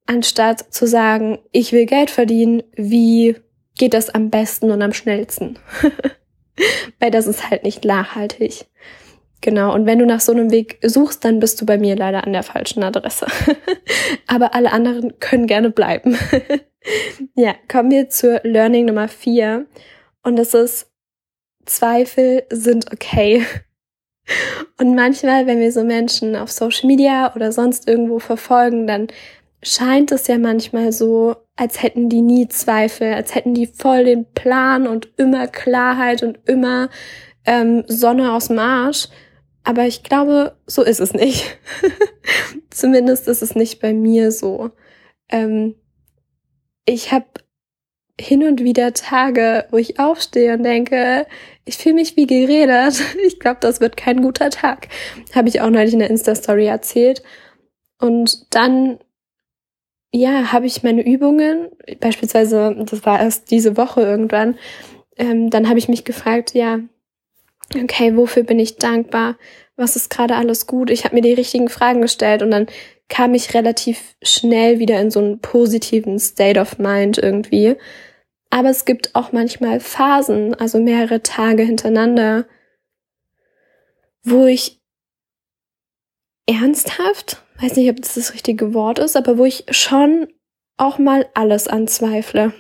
anstatt 0.06 0.72
zu 0.72 0.86
sagen, 0.86 1.38
ich 1.52 1.72
will 1.72 1.86
Geld 1.86 2.10
verdienen, 2.10 2.62
wie 2.74 3.36
geht 3.78 3.94
das 3.94 4.10
am 4.10 4.30
besten 4.30 4.70
und 4.70 4.82
am 4.82 4.92
schnellsten? 4.92 5.58
Weil 7.00 7.10
das 7.10 7.26
ist 7.26 7.50
halt 7.50 7.64
nicht 7.64 7.84
nachhaltig. 7.84 8.66
Genau, 9.40 9.74
und 9.74 9.84
wenn 9.84 9.98
du 9.98 10.06
nach 10.06 10.20
so 10.20 10.32
einem 10.32 10.50
Weg 10.50 10.78
suchst, 10.82 11.22
dann 11.24 11.38
bist 11.38 11.60
du 11.60 11.66
bei 11.66 11.76
mir 11.76 11.96
leider 11.96 12.24
an 12.24 12.32
der 12.32 12.42
falschen 12.42 12.82
Adresse. 12.82 13.26
Aber 14.26 14.54
alle 14.54 14.72
anderen 14.72 15.20
können 15.20 15.46
gerne 15.46 15.70
bleiben. 15.70 16.16
ja, 17.34 17.54
kommen 17.68 17.90
wir 17.90 18.08
zur 18.08 18.40
Learning 18.42 18.86
Nummer 18.86 19.06
vier. 19.06 19.66
Und 20.22 20.36
das 20.36 20.54
ist, 20.54 20.90
Zweifel 21.66 22.44
sind 22.50 22.90
okay. 22.90 23.44
Und 24.78 24.94
manchmal, 24.94 25.46
wenn 25.46 25.60
wir 25.60 25.72
so 25.72 25.84
Menschen 25.84 26.36
auf 26.36 26.50
Social 26.50 26.86
Media 26.86 27.34
oder 27.34 27.52
sonst 27.52 27.86
irgendwo 27.86 28.18
verfolgen, 28.20 28.86
dann 28.86 29.08
scheint 29.62 30.10
es 30.12 30.26
ja 30.26 30.38
manchmal 30.38 30.92
so, 30.92 31.36
als 31.56 31.82
hätten 31.82 32.08
die 32.08 32.22
nie 32.22 32.48
Zweifel, 32.48 33.14
als 33.14 33.34
hätten 33.34 33.54
die 33.54 33.66
voll 33.66 34.04
den 34.04 34.32
Plan 34.32 34.86
und 34.86 35.08
immer 35.16 35.46
Klarheit 35.46 36.22
und 36.22 36.38
immer 36.48 36.88
ähm, 37.44 37.84
Sonne 37.86 38.32
aus 38.32 38.48
dem 38.48 38.58
Arsch. 38.58 39.08
Aber 39.62 39.86
ich 39.86 40.02
glaube, 40.02 40.56
so 40.66 40.82
ist 40.82 41.00
es 41.00 41.14
nicht. 41.14 41.58
Zumindest 42.70 43.28
ist 43.28 43.42
es 43.42 43.54
nicht 43.54 43.80
bei 43.80 43.94
mir 43.94 44.30
so. 44.30 44.70
Ähm, 45.30 45.74
ich 46.84 47.12
habe 47.12 47.26
hin 48.20 48.44
und 48.44 48.62
wieder 48.62 48.92
Tage, 48.92 49.66
wo 49.70 49.76
ich 49.76 49.98
aufstehe 49.98 50.54
und 50.54 50.62
denke, 50.62 51.26
ich 51.64 51.78
fühle 51.78 51.96
mich 51.96 52.16
wie 52.16 52.26
geredet. 52.26 53.02
Ich 53.26 53.40
glaube, 53.40 53.58
das 53.60 53.80
wird 53.80 53.96
kein 53.96 54.22
guter 54.22 54.50
Tag. 54.50 54.88
Habe 55.34 55.48
ich 55.48 55.60
auch 55.60 55.70
neulich 55.70 55.94
in 55.94 55.98
der 55.98 56.10
Insta-Story 56.10 56.66
erzählt. 56.66 57.22
Und 57.98 58.54
dann, 58.54 58.98
ja, 60.14 60.52
habe 60.52 60.66
ich 60.66 60.84
meine 60.84 61.04
Übungen, 61.04 61.70
beispielsweise, 61.98 62.76
das 62.88 63.04
war 63.04 63.20
erst 63.20 63.50
diese 63.50 63.76
Woche 63.76 64.00
irgendwann, 64.00 64.56
ähm, 65.16 65.50
dann 65.50 65.68
habe 65.68 65.80
ich 65.80 65.88
mich 65.88 66.04
gefragt, 66.04 66.54
ja, 66.54 66.78
okay, 67.74 68.16
wofür 68.16 68.44
bin 68.44 68.60
ich 68.60 68.76
dankbar? 68.76 69.36
Was 69.74 69.96
ist 69.96 70.10
gerade 70.10 70.36
alles 70.36 70.68
gut? 70.68 70.90
Ich 70.90 71.04
habe 71.04 71.16
mir 71.16 71.20
die 71.20 71.32
richtigen 71.32 71.68
Fragen 71.68 72.00
gestellt 72.00 72.42
und 72.42 72.52
dann 72.52 72.66
kam 73.08 73.34
ich 73.34 73.54
relativ 73.54 74.14
schnell 74.22 74.78
wieder 74.78 75.00
in 75.00 75.10
so 75.10 75.18
einen 75.18 75.40
positiven 75.40 76.20
State 76.20 76.60
of 76.60 76.78
Mind 76.78 77.18
irgendwie. 77.18 77.74
Aber 78.50 78.70
es 78.70 78.84
gibt 78.84 79.16
auch 79.16 79.32
manchmal 79.32 79.80
Phasen, 79.80 80.54
also 80.54 80.78
mehrere 80.78 81.24
Tage 81.24 81.64
hintereinander, 81.64 82.46
wo 84.22 84.46
ich 84.46 84.80
ernsthaft, 86.46 87.43
weiß 87.60 87.76
nicht, 87.76 87.90
ob 87.90 87.96
das 87.96 88.14
das 88.14 88.34
richtige 88.34 88.74
Wort 88.74 88.98
ist, 88.98 89.16
aber 89.16 89.38
wo 89.38 89.44
ich 89.44 89.64
schon 89.70 90.28
auch 90.76 90.98
mal 90.98 91.28
alles 91.34 91.68
anzweifle. 91.68 92.52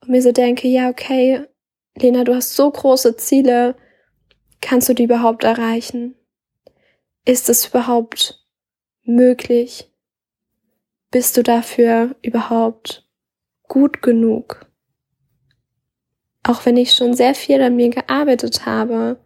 Und 0.00 0.10
mir 0.10 0.22
so 0.22 0.32
denke, 0.32 0.68
ja, 0.68 0.88
okay, 0.88 1.44
Lena, 1.96 2.24
du 2.24 2.34
hast 2.34 2.56
so 2.56 2.70
große 2.70 3.16
Ziele, 3.16 3.76
Kannst 4.60 4.88
du 4.88 4.94
die 4.94 5.04
überhaupt 5.04 5.44
erreichen? 5.44 6.14
Ist 7.24 7.48
es 7.48 7.66
überhaupt 7.66 8.46
möglich? 9.02 9.90
Bist 11.10 11.36
du 11.36 11.42
dafür 11.42 12.14
überhaupt 12.22 13.08
gut 13.68 14.02
genug? 14.02 14.66
Auch 16.42 16.64
wenn 16.66 16.76
ich 16.76 16.92
schon 16.92 17.14
sehr 17.14 17.34
viel 17.34 17.60
an 17.62 17.76
mir 17.76 17.90
gearbeitet 17.90 18.64
habe, 18.66 19.22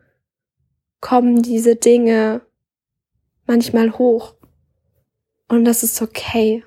kommen 1.01 1.43
diese 1.43 1.77
Dinge 1.77 2.43
manchmal 3.47 3.99
hoch. 3.99 4.35
Und 5.55 5.65
das 5.65 5.83
ist 5.83 6.03
okay. 6.03 6.65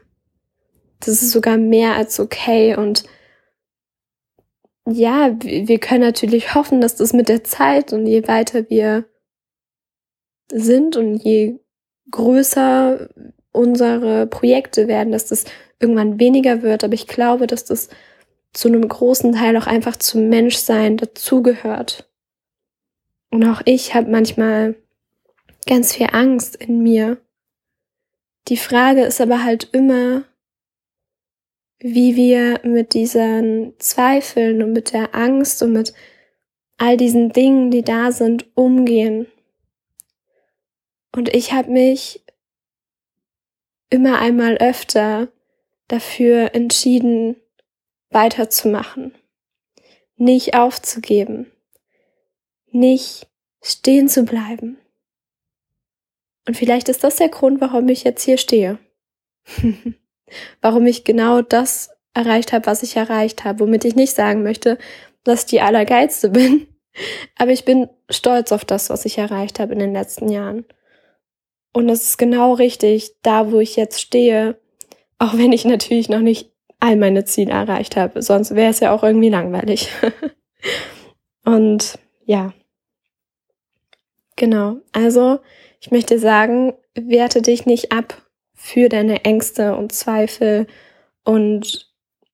Das 0.99 1.21
ist 1.21 1.31
sogar 1.31 1.57
mehr 1.57 1.95
als 1.95 2.19
okay 2.19 2.75
und 2.75 3.03
ja, 4.89 5.35
wir 5.41 5.79
können 5.79 6.01
natürlich 6.01 6.55
hoffen, 6.55 6.79
dass 6.79 6.95
das 6.95 7.11
mit 7.11 7.27
der 7.27 7.43
Zeit 7.43 7.91
und 7.91 8.07
je 8.07 8.25
weiter 8.27 8.69
wir 8.69 9.05
sind 10.49 10.95
und 10.95 11.17
je 11.17 11.59
größer 12.09 13.09
unsere 13.51 14.27
Projekte 14.27 14.87
werden, 14.87 15.11
dass 15.11 15.25
das 15.25 15.43
irgendwann 15.79 16.19
weniger 16.19 16.61
wird. 16.61 16.83
Aber 16.83 16.93
ich 16.93 17.07
glaube, 17.07 17.47
dass 17.47 17.65
das 17.65 17.89
zu 18.53 18.69
einem 18.69 18.87
großen 18.87 19.33
Teil 19.33 19.57
auch 19.57 19.67
einfach 19.67 19.97
zum 19.97 20.29
Menschsein 20.29 20.97
dazugehört. 20.97 22.09
Und 23.29 23.43
auch 23.45 23.61
ich 23.65 23.93
habe 23.93 24.09
manchmal 24.09 24.75
ganz 25.67 25.93
viel 25.93 26.07
Angst 26.13 26.55
in 26.55 26.81
mir. 26.81 27.17
Die 28.47 28.57
Frage 28.57 29.03
ist 29.03 29.19
aber 29.19 29.43
halt 29.43 29.69
immer, 29.73 30.23
wie 31.79 32.15
wir 32.15 32.61
mit 32.63 32.93
diesen 32.93 33.73
Zweifeln 33.77 34.63
und 34.63 34.73
mit 34.73 34.93
der 34.93 35.13
Angst 35.13 35.61
und 35.61 35.73
mit 35.73 35.93
all 36.77 36.95
diesen 36.95 37.29
Dingen, 37.29 37.71
die 37.71 37.83
da 37.83 38.11
sind, 38.11 38.45
umgehen. 38.55 39.27
Und 41.13 41.33
ich 41.33 41.51
habe 41.51 41.71
mich 41.71 42.23
immer 43.89 44.19
einmal 44.19 44.57
öfter 44.57 45.27
dafür 45.87 46.53
entschieden, 46.53 47.35
weiterzumachen, 48.09 49.13
nicht 50.15 50.55
aufzugeben, 50.55 51.51
nicht 52.71 53.27
stehen 53.61 54.07
zu 54.07 54.23
bleiben. 54.23 54.77
Und 56.47 56.55
vielleicht 56.55 56.87
ist 56.89 57.03
das 57.03 57.17
der 57.17 57.29
Grund, 57.29 57.59
warum 57.59 57.87
ich 57.89 58.03
jetzt 58.03 58.23
hier 58.23 58.37
stehe. 58.37 58.79
warum 60.61 60.85
ich 60.85 61.03
genau 61.03 61.41
das 61.41 61.89
erreicht 62.13 62.53
habe, 62.53 62.65
was 62.65 62.83
ich 62.83 62.95
erreicht 62.95 63.43
habe, 63.43 63.59
womit 63.59 63.85
ich 63.85 63.95
nicht 63.95 64.13
sagen 64.13 64.43
möchte, 64.43 64.77
dass 65.23 65.41
ich 65.41 65.45
die 65.47 65.61
Allergeilste 65.61 66.29
bin. 66.31 66.67
Aber 67.37 67.51
ich 67.51 67.65
bin 67.65 67.89
stolz 68.09 68.51
auf 68.51 68.65
das, 68.65 68.89
was 68.89 69.05
ich 69.05 69.17
erreicht 69.17 69.59
habe 69.59 69.73
in 69.73 69.79
den 69.79 69.93
letzten 69.93 70.29
Jahren. 70.29 70.65
Und 71.73 71.89
es 71.89 72.03
ist 72.03 72.17
genau 72.17 72.53
richtig, 72.53 73.15
da 73.21 73.51
wo 73.51 73.59
ich 73.59 73.75
jetzt 73.75 74.01
stehe, 74.01 74.59
auch 75.19 75.37
wenn 75.37 75.51
ich 75.51 75.65
natürlich 75.65 76.09
noch 76.09 76.21
nicht 76.21 76.51
all 76.79 76.95
meine 76.95 77.25
Ziele 77.25 77.51
erreicht 77.51 77.95
habe, 77.95 78.21
sonst 78.21 78.55
wäre 78.55 78.71
es 78.71 78.79
ja 78.79 78.93
auch 78.93 79.03
irgendwie 79.03 79.29
langweilig. 79.29 79.89
Und 81.45 81.99
ja, 82.25 82.53
genau. 84.35 84.77
Also 84.91 85.39
ich 85.79 85.91
möchte 85.91 86.19
sagen, 86.19 86.73
werte 86.95 87.41
dich 87.41 87.65
nicht 87.65 87.91
ab 87.91 88.21
für 88.53 88.89
deine 88.89 89.23
Ängste 89.23 89.75
und 89.75 89.91
Zweifel 89.91 90.67
und 91.23 91.91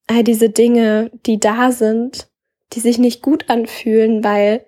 all 0.08 0.24
diese 0.24 0.50
Dinge, 0.50 1.12
die 1.26 1.40
da 1.40 1.72
sind, 1.72 2.28
die 2.74 2.80
sich 2.80 2.98
nicht 2.98 3.22
gut 3.22 3.50
anfühlen, 3.50 4.24
weil 4.24 4.66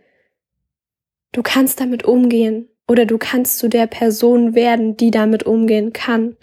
du 1.32 1.42
kannst 1.42 1.80
damit 1.80 2.04
umgehen 2.06 2.70
oder 2.88 3.06
du 3.06 3.18
kannst 3.18 3.60
zu 3.60 3.68
der 3.68 3.88
Person 3.88 4.54
werden, 4.54 4.98
die 4.98 5.12
damit 5.12 5.44
umgehen 5.44 5.94
kann. 5.94 6.38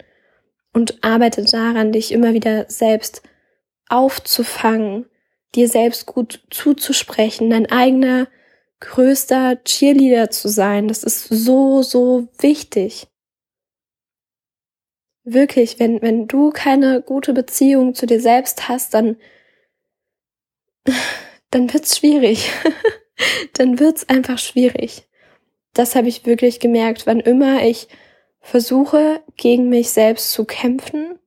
Und 0.75 1.03
arbeite 1.03 1.45
daran, 1.45 1.91
dich 1.91 2.11
immer 2.11 2.33
wieder 2.33 2.65
selbst 2.67 3.21
aufzufangen, 3.89 5.05
dir 5.53 5.67
selbst 5.67 6.07
gut 6.07 6.43
zuzusprechen, 6.49 7.51
dein 7.51 7.69
eigener 7.69 8.27
größter 8.83 9.63
Cheerleader 9.63 10.29
zu 10.29 10.49
sein. 10.49 10.87
Das 10.87 11.03
ist 11.03 11.27
so, 11.29 11.81
so 11.81 12.27
wichtig. 12.39 13.07
Wirklich, 15.23 15.79
wenn, 15.79 16.01
wenn 16.01 16.27
du 16.27 16.51
keine 16.51 17.01
gute 17.01 17.33
Beziehung 17.33 17.95
zu 17.95 18.05
dir 18.05 18.19
selbst 18.19 18.67
hast, 18.67 18.93
dann, 18.93 19.15
dann 21.49 21.73
wird's 21.73 21.97
schwierig. 21.97 22.51
dann 23.53 23.79
wird's 23.79 24.09
einfach 24.09 24.37
schwierig. 24.37 25.07
Das 25.73 25.95
habe 25.95 26.09
ich 26.09 26.25
wirklich 26.25 26.59
gemerkt, 26.59 27.07
wann 27.07 27.21
immer 27.21 27.63
ich 27.63 27.87
versuche, 28.41 29.23
gegen 29.37 29.69
mich 29.69 29.91
selbst 29.91 30.31
zu 30.31 30.43
kämpfen, 30.43 31.17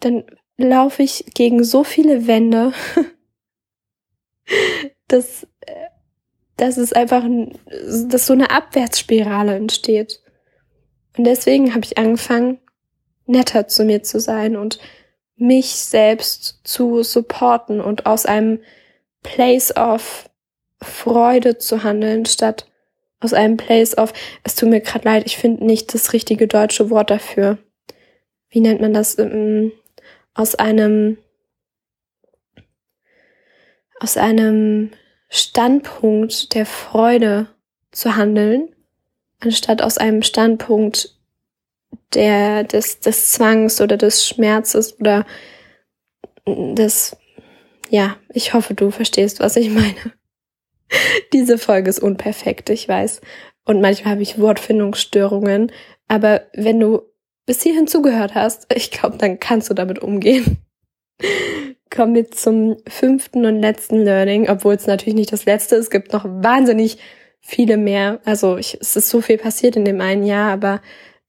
dann 0.00 0.24
laufe 0.56 1.02
ich 1.02 1.26
gegen 1.34 1.62
so 1.62 1.84
viele 1.84 2.26
Wände, 2.26 2.72
dass, 5.08 5.46
dass 6.56 6.76
es 6.76 6.92
einfach, 6.92 7.24
dass 8.06 8.26
so 8.26 8.32
eine 8.32 8.50
Abwärtsspirale 8.50 9.56
entsteht. 9.56 10.20
Und 11.16 11.24
deswegen 11.24 11.74
habe 11.74 11.84
ich 11.84 11.98
angefangen, 11.98 12.58
netter 13.26 13.68
zu 13.68 13.84
mir 13.84 14.02
zu 14.02 14.20
sein 14.20 14.56
und 14.56 14.78
mich 15.36 15.70
selbst 15.76 16.60
zu 16.64 17.02
supporten 17.02 17.80
und 17.80 18.06
aus 18.06 18.26
einem 18.26 18.60
Place 19.22 19.76
of 19.76 20.30
Freude 20.80 21.58
zu 21.58 21.82
handeln, 21.82 22.26
statt 22.26 22.66
aus 23.20 23.32
einem 23.32 23.56
Place 23.56 23.96
of, 23.96 24.12
es 24.44 24.54
tut 24.54 24.68
mir 24.68 24.80
gerade 24.80 25.04
leid, 25.06 25.26
ich 25.26 25.38
finde 25.38 25.64
nicht 25.64 25.94
das 25.94 26.12
richtige 26.12 26.46
deutsche 26.46 26.90
Wort 26.90 27.10
dafür. 27.10 27.58
Wie 28.50 28.60
nennt 28.60 28.80
man 28.80 28.92
das? 28.92 29.18
Ähm, 29.18 29.72
aus 30.34 30.54
einem, 30.56 31.16
aus 34.00 34.16
einem 34.16 34.90
Standpunkt 35.34 36.54
der 36.54 36.64
Freude 36.64 37.48
zu 37.90 38.14
handeln, 38.14 38.68
anstatt 39.40 39.82
aus 39.82 39.98
einem 39.98 40.22
Standpunkt 40.22 41.18
der, 42.14 42.62
des, 42.62 43.00
des 43.00 43.32
Zwangs 43.32 43.80
oder 43.80 43.96
des 43.96 44.24
Schmerzes 44.28 45.00
oder 45.00 45.26
des, 46.46 47.16
ja, 47.90 48.16
ich 48.32 48.54
hoffe, 48.54 48.74
du 48.74 48.92
verstehst, 48.92 49.40
was 49.40 49.56
ich 49.56 49.70
meine. 49.70 50.12
Diese 51.32 51.58
Folge 51.58 51.90
ist 51.90 51.98
unperfekt, 51.98 52.70
ich 52.70 52.88
weiß. 52.88 53.20
Und 53.64 53.80
manchmal 53.80 54.12
habe 54.12 54.22
ich 54.22 54.38
Wortfindungsstörungen. 54.38 55.72
Aber 56.06 56.42
wenn 56.52 56.78
du 56.78 57.02
bis 57.44 57.60
hierhin 57.60 57.88
zugehört 57.88 58.36
hast, 58.36 58.72
ich 58.72 58.92
glaube, 58.92 59.16
dann 59.16 59.40
kannst 59.40 59.68
du 59.68 59.74
damit 59.74 59.98
umgehen. 59.98 60.58
Kommen 61.94 62.14
wir 62.14 62.28
zum 62.30 62.76
fünften 62.88 63.46
und 63.46 63.60
letzten 63.60 63.98
Learning, 63.98 64.48
obwohl 64.48 64.74
es 64.74 64.86
natürlich 64.86 65.14
nicht 65.14 65.32
das 65.32 65.44
letzte 65.44 65.76
ist. 65.76 65.84
Es 65.84 65.90
gibt 65.90 66.12
noch 66.12 66.24
wahnsinnig 66.24 66.98
viele 67.40 67.76
mehr. 67.76 68.20
Also 68.24 68.56
ich, 68.56 68.78
es 68.80 68.96
ist 68.96 69.10
so 69.10 69.20
viel 69.20 69.38
passiert 69.38 69.76
in 69.76 69.84
dem 69.84 70.00
einen 70.00 70.24
Jahr, 70.24 70.50
aber 70.50 70.82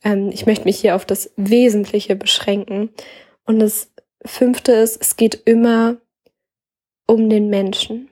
ähm, 0.04 0.30
ich 0.34 0.48
möchte 0.48 0.66
mich 0.66 0.80
hier 0.80 0.96
auf 0.96 1.06
das 1.06 1.32
Wesentliche 1.36 2.16
beschränken. 2.16 2.90
Und 3.46 3.60
das 3.60 3.92
fünfte 4.26 4.72
ist, 4.72 5.00
es 5.00 5.18
geht 5.18 5.40
immer 5.46 5.98
um 7.06 7.30
den 7.30 7.50
Menschen. 7.50 8.10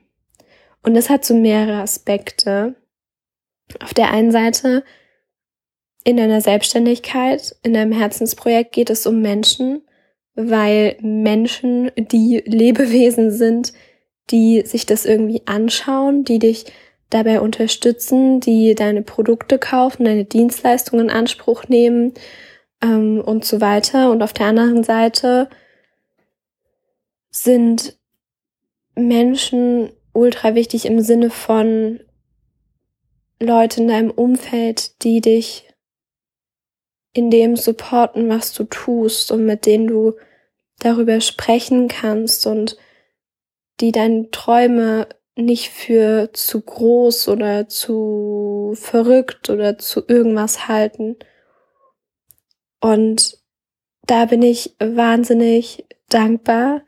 Und 0.83 0.93
das 0.93 1.09
hat 1.09 1.25
so 1.25 1.33
mehrere 1.33 1.81
Aspekte. 1.81 2.75
Auf 3.81 3.95
der 3.95 4.11
einen 4.11 4.31
Seite, 4.31 4.83
in 6.03 6.17
deiner 6.17 6.41
Selbstständigkeit, 6.41 7.55
in 7.63 7.73
deinem 7.73 7.93
Herzensprojekt 7.93 8.73
geht 8.73 8.91
es 8.91 9.07
um 9.07 9.21
Menschen, 9.21 9.81
weil 10.35 10.97
Menschen 11.01 11.91
die 11.97 12.41
Lebewesen 12.45 13.31
sind, 13.31 13.73
die 14.29 14.63
sich 14.65 14.85
das 14.85 15.05
irgendwie 15.05 15.43
anschauen, 15.45 16.23
die 16.23 16.39
dich 16.39 16.65
dabei 17.09 17.41
unterstützen, 17.41 18.39
die 18.39 18.73
deine 18.75 19.03
Produkte 19.03 19.59
kaufen, 19.59 20.05
deine 20.05 20.25
Dienstleistungen 20.25 21.09
in 21.09 21.15
Anspruch 21.15 21.67
nehmen 21.67 22.13
ähm, 22.81 23.21
und 23.23 23.45
so 23.45 23.61
weiter. 23.61 24.11
Und 24.11 24.23
auf 24.23 24.33
der 24.33 24.47
anderen 24.47 24.83
Seite 24.83 25.49
sind 27.29 27.97
Menschen 28.95 29.91
ultra 30.13 30.55
wichtig 30.55 30.85
im 30.85 31.01
Sinne 31.01 31.29
von 31.29 31.99
Leute 33.39 33.81
in 33.81 33.87
deinem 33.87 34.11
Umfeld, 34.11 35.03
die 35.03 35.21
dich 35.21 35.72
in 37.13 37.29
dem 37.29 37.55
supporten, 37.55 38.29
was 38.29 38.53
du 38.53 38.63
tust 38.63 39.31
und 39.31 39.45
mit 39.45 39.65
denen 39.65 39.87
du 39.87 40.13
darüber 40.79 41.21
sprechen 41.21 41.87
kannst 41.87 42.45
und 42.47 42.77
die 43.79 43.91
deine 43.91 44.29
Träume 44.31 45.07
nicht 45.35 45.69
für 45.69 46.31
zu 46.33 46.61
groß 46.61 47.29
oder 47.29 47.67
zu 47.67 48.73
verrückt 48.75 49.49
oder 49.49 49.77
zu 49.77 50.03
irgendwas 50.07 50.67
halten. 50.67 51.17
Und 52.79 53.37
da 54.05 54.25
bin 54.25 54.41
ich 54.41 54.75
wahnsinnig 54.79 55.85
dankbar, 56.09 56.83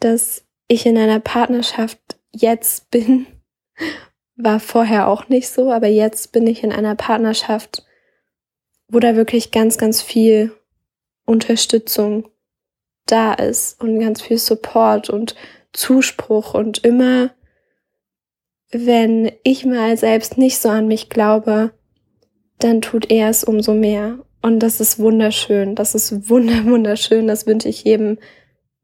dass 0.00 0.44
ich 0.66 0.86
in 0.86 0.98
einer 0.98 1.20
Partnerschaft 1.20 2.00
jetzt 2.32 2.90
bin. 2.90 3.26
War 4.36 4.58
vorher 4.58 5.08
auch 5.08 5.28
nicht 5.28 5.48
so, 5.48 5.70
aber 5.70 5.88
jetzt 5.88 6.32
bin 6.32 6.46
ich 6.46 6.64
in 6.64 6.72
einer 6.72 6.94
Partnerschaft, 6.94 7.84
wo 8.90 8.98
da 8.98 9.16
wirklich 9.16 9.50
ganz, 9.50 9.78
ganz 9.78 10.02
viel 10.02 10.52
Unterstützung 11.24 12.28
da 13.06 13.32
ist 13.34 13.80
und 13.80 13.98
ganz 14.00 14.22
viel 14.22 14.38
Support 14.38 15.10
und 15.10 15.34
Zuspruch 15.72 16.54
und 16.54 16.84
immer 16.84 17.30
wenn 18.70 19.32
ich 19.42 19.66
mal 19.66 19.96
selbst 19.96 20.38
nicht 20.38 20.58
so 20.58 20.68
an 20.68 20.86
mich 20.86 21.08
glaube, 21.08 21.72
dann 22.58 22.80
tut 22.80 23.10
er 23.10 23.28
es 23.28 23.44
umso 23.44 23.74
mehr. 23.74 24.18
Und 24.42 24.60
das 24.60 24.80
ist 24.80 24.98
wunderschön. 24.98 25.74
Das 25.74 25.94
ist 25.94 26.28
wunder, 26.28 26.64
wunderschön. 26.64 27.26
Das 27.26 27.46
wünsche 27.46 27.68
ich 27.68 27.84
jedem 27.84 28.18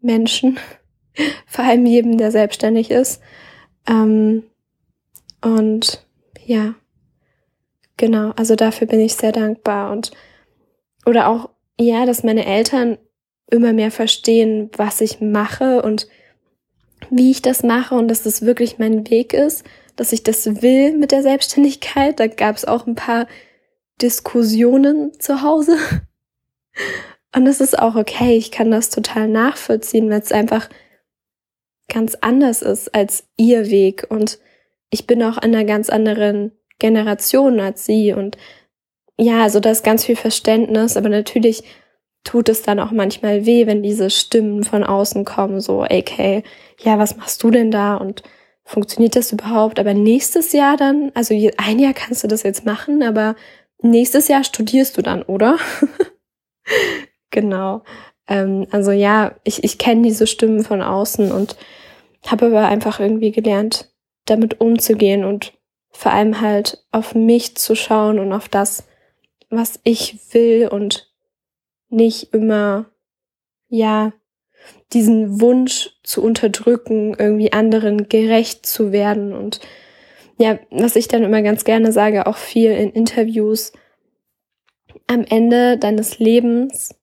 Menschen. 0.01 0.59
Vor 1.47 1.65
allem 1.65 1.87
jedem, 1.87 2.19
der 2.19 2.31
selbstständig 2.31 2.91
ist. 2.91 3.21
Ähm, 3.89 4.43
und 5.41 6.05
ja, 6.45 6.75
genau. 7.97 8.33
Also 8.37 8.57
dafür 8.57 8.87
bin 8.87 9.01
ich 9.01 9.15
sehr 9.15 9.33
dankbar. 9.33 9.93
Und, 9.93 10.13
oder 11.05 11.29
auch, 11.29 11.51
ja, 11.79 12.07
dass 12.07 12.23
meine 12.23 12.47
Eltern 12.47 12.99
immer 13.51 13.73
mehr 13.73 13.91
verstehen, 13.91 14.71
was 14.77 15.01
ich 15.01 15.21
mache 15.21 15.83
und 15.83 16.09
wie 17.11 17.31
ich 17.31 17.43
das 17.43 17.63
mache 17.63 17.95
und 17.95 18.09
dass 18.09 18.23
das 18.23 18.43
wirklich 18.43 18.79
mein 18.79 19.09
Weg 19.11 19.33
ist, 19.33 19.65
dass 19.97 20.13
ich 20.13 20.23
das 20.23 20.63
will 20.63 20.97
mit 20.97 21.13
der 21.13 21.23
Selbstständigkeit. 21.23 22.19
Da 22.19 22.27
gab 22.27 22.57
es 22.57 22.65
auch 22.65 22.87
ein 22.87 22.95
paar 22.95 23.27
Diskussionen 24.01 25.19
zu 25.21 25.43
Hause. 25.43 25.79
Und 27.35 27.45
das 27.45 27.61
ist 27.61 27.79
auch 27.79 27.97
okay. 27.97 28.37
Ich 28.37 28.51
kann 28.51 28.71
das 28.71 28.91
total 28.91 29.29
nachvollziehen, 29.29 30.11
weil 30.11 30.21
es 30.21 30.33
einfach 30.33 30.69
ganz 31.89 32.15
anders 32.21 32.63
ist 32.63 32.95
als 32.95 33.29
ihr 33.37 33.71
Weg. 33.71 34.07
Und 34.09 34.39
ich 34.91 35.07
bin 35.07 35.23
auch 35.23 35.37
in 35.37 35.55
einer 35.55 35.65
ganz 35.65 35.91
anderen 35.91 36.53
Generation 36.79 37.61
als 37.61 37.87
sie. 37.87 38.13
Und 38.13 38.37
ja, 39.19 39.43
also 39.43 39.61
da 39.61 39.71
ist 39.71 39.85
ganz 39.85 40.05
viel 40.05 40.17
Verständnis, 40.17 40.97
aber 40.97 41.09
natürlich 41.09 41.65
tut 42.25 42.49
es 42.49 42.63
dann 42.63 42.81
auch 42.81 42.91
manchmal 42.91 43.47
weh, 43.47 43.67
wenn 43.67 43.83
diese 43.83 44.11
Stimmen 44.11 44.65
von 44.65 44.85
außen 44.85 45.25
kommen, 45.25 45.61
so, 45.61 45.83
okay, 45.83 46.43
ja, 46.81 46.99
was 46.99 47.17
machst 47.17 47.43
du 47.43 47.51
denn 47.51 47.71
da? 47.71 47.95
Und 47.97 48.23
funktioniert 48.65 49.17
das 49.17 49.33
überhaupt? 49.33 49.79
Aber 49.79 49.95
nächstes 49.95 50.53
Jahr 50.53 50.77
dann, 50.77 51.13
also 51.15 51.35
ein 51.57 51.79
Jahr 51.79 51.95
kannst 51.95 52.25
du 52.25 52.29
das 52.29 52.43
jetzt 52.43 52.67
machen, 52.67 53.03
aber 53.03 53.37
nächstes 53.81 54.29
Jahr 54.29 54.45
studierst 54.45 54.97
du 54.99 55.03
dann, 55.03 55.23
oder? 55.23 55.59
genau. 57.31 57.83
Ähm, 58.29 58.67
also 58.73 58.91
ja, 58.91 59.37
ich, 59.45 59.63
ich 59.63 59.79
kenne 59.79 60.03
diese 60.03 60.27
Stimmen 60.27 60.65
von 60.65 60.83
außen 60.83 61.31
und 61.31 61.57
habe 62.27 62.47
aber 62.47 62.67
einfach 62.67 62.99
irgendwie 62.99 63.31
gelernt, 63.31 63.93
damit 64.25 64.61
umzugehen 64.61 65.25
und 65.25 65.53
vor 65.97 66.13
allem 66.13 66.41
halt 66.41 66.85
auf 66.93 67.15
mich 67.15 67.57
zu 67.57 67.75
schauen 67.75 68.19
und 68.19 68.33
auf 68.33 68.49
das, 68.49 68.87
was 69.49 69.81
ich 69.85 70.35
will 70.35 70.69
und 70.71 71.13
nicht 71.89 72.35
immer, 72.35 72.87
ja, 73.69 74.13
diesen 74.93 75.41
Wunsch 75.41 75.91
zu 76.03 76.23
unterdrücken, 76.23 77.15
irgendwie 77.19 77.53
anderen 77.53 78.09
gerecht 78.09 78.67
zu 78.67 78.93
werden 78.93 79.33
und 79.33 79.61
ja, 80.39 80.59
was 80.71 80.97
ich 80.97 81.09
dann 81.09 81.25
immer 81.25 81.41
ganz 81.41 81.65
gerne 81.65 81.93
sage, 81.93 82.27
auch 82.27 82.37
viel 82.37 82.73
in 82.73 82.91
Interviews, 82.91 83.73
am 85.07 85.25
Ende 85.25 85.79
deines 85.79 86.19
Lebens 86.19 86.95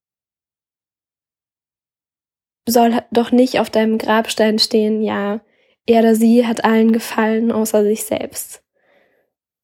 soll 2.68 3.02
doch 3.12 3.32
nicht 3.32 3.60
auf 3.60 3.70
deinem 3.70 3.98
Grabstein 3.98 4.60
stehen, 4.60 5.02
ja, 5.02 5.42
er 5.86 6.00
oder 6.00 6.16
sie 6.16 6.46
hat 6.46 6.64
allen 6.64 6.94
gefallen, 6.94 7.52
außer 7.52 7.84
sich 7.84 8.04
selbst. 8.04 8.63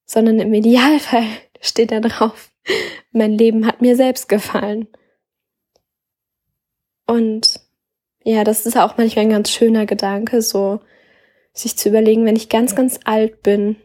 Sondern 0.09 0.39
im 0.39 0.51
Idealfall 0.55 1.27
steht 1.61 1.91
da 1.91 1.99
drauf, 1.99 2.51
mein 3.11 3.37
Leben 3.37 3.67
hat 3.67 3.81
mir 3.81 3.95
selbst 3.95 4.27
gefallen. 4.27 4.87
Und 7.05 7.59
ja, 8.23 8.43
das 8.43 8.65
ist 8.65 8.75
auch 8.75 8.97
manchmal 8.97 9.25
ein 9.25 9.31
ganz 9.31 9.51
schöner 9.51 9.85
Gedanke, 9.85 10.41
so 10.41 10.79
sich 11.53 11.77
zu 11.77 11.89
überlegen, 11.89 12.25
wenn 12.25 12.35
ich 12.35 12.49
ganz, 12.49 12.75
ganz 12.75 12.99
alt 13.05 13.43
bin, 13.43 13.75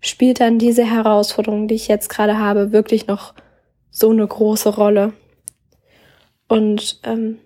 spielt 0.00 0.40
dann 0.40 0.58
diese 0.58 0.84
Herausforderung, 0.84 1.68
die 1.68 1.74
ich 1.74 1.88
jetzt 1.88 2.08
gerade 2.10 2.38
habe, 2.38 2.72
wirklich 2.72 3.06
noch 3.06 3.34
so 3.90 4.10
eine 4.10 4.26
große 4.26 4.76
Rolle. 4.76 5.14
Und 6.48 7.00
ähm, 7.04 7.38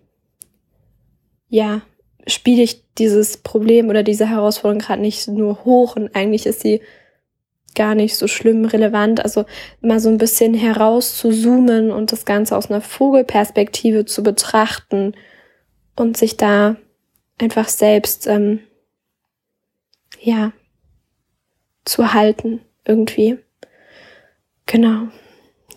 ja, 1.49 1.83
spiele 2.27 2.63
ich 2.63 2.85
dieses 2.95 3.37
Problem 3.37 3.89
oder 3.89 4.03
diese 4.03 4.29
Herausforderung 4.29 4.81
gerade 4.81 5.03
nicht 5.03 5.29
nur 5.29 5.65
hoch 5.65 5.95
und 5.95 6.15
eigentlich 6.17 6.47
ist 6.47 6.61
sie 6.61 6.81
gar 7.75 7.95
nicht 7.95 8.17
so 8.17 8.27
schlimm 8.27 8.65
relevant. 8.65 9.23
Also 9.23 9.45
mal 9.81 10.01
so 10.01 10.09
ein 10.09 10.19
bisschen 10.19 10.55
heraus 10.55 11.17
zu 11.17 11.31
zoomen 11.31 11.91
und 11.91 12.13
das 12.13 12.25
Ganze 12.25 12.57
aus 12.57 12.71
einer 12.71 12.81
Vogelperspektive 12.81 14.05
zu 14.05 14.23
betrachten 14.23 15.15
und 15.97 16.17
sich 16.17 16.37
da 16.37 16.77
einfach 17.39 17.69
selbst, 17.69 18.27
ähm, 18.27 18.61
ja, 20.21 20.53
zu 21.85 22.13
halten 22.13 22.61
irgendwie. 22.85 23.39
Genau. 24.67 25.09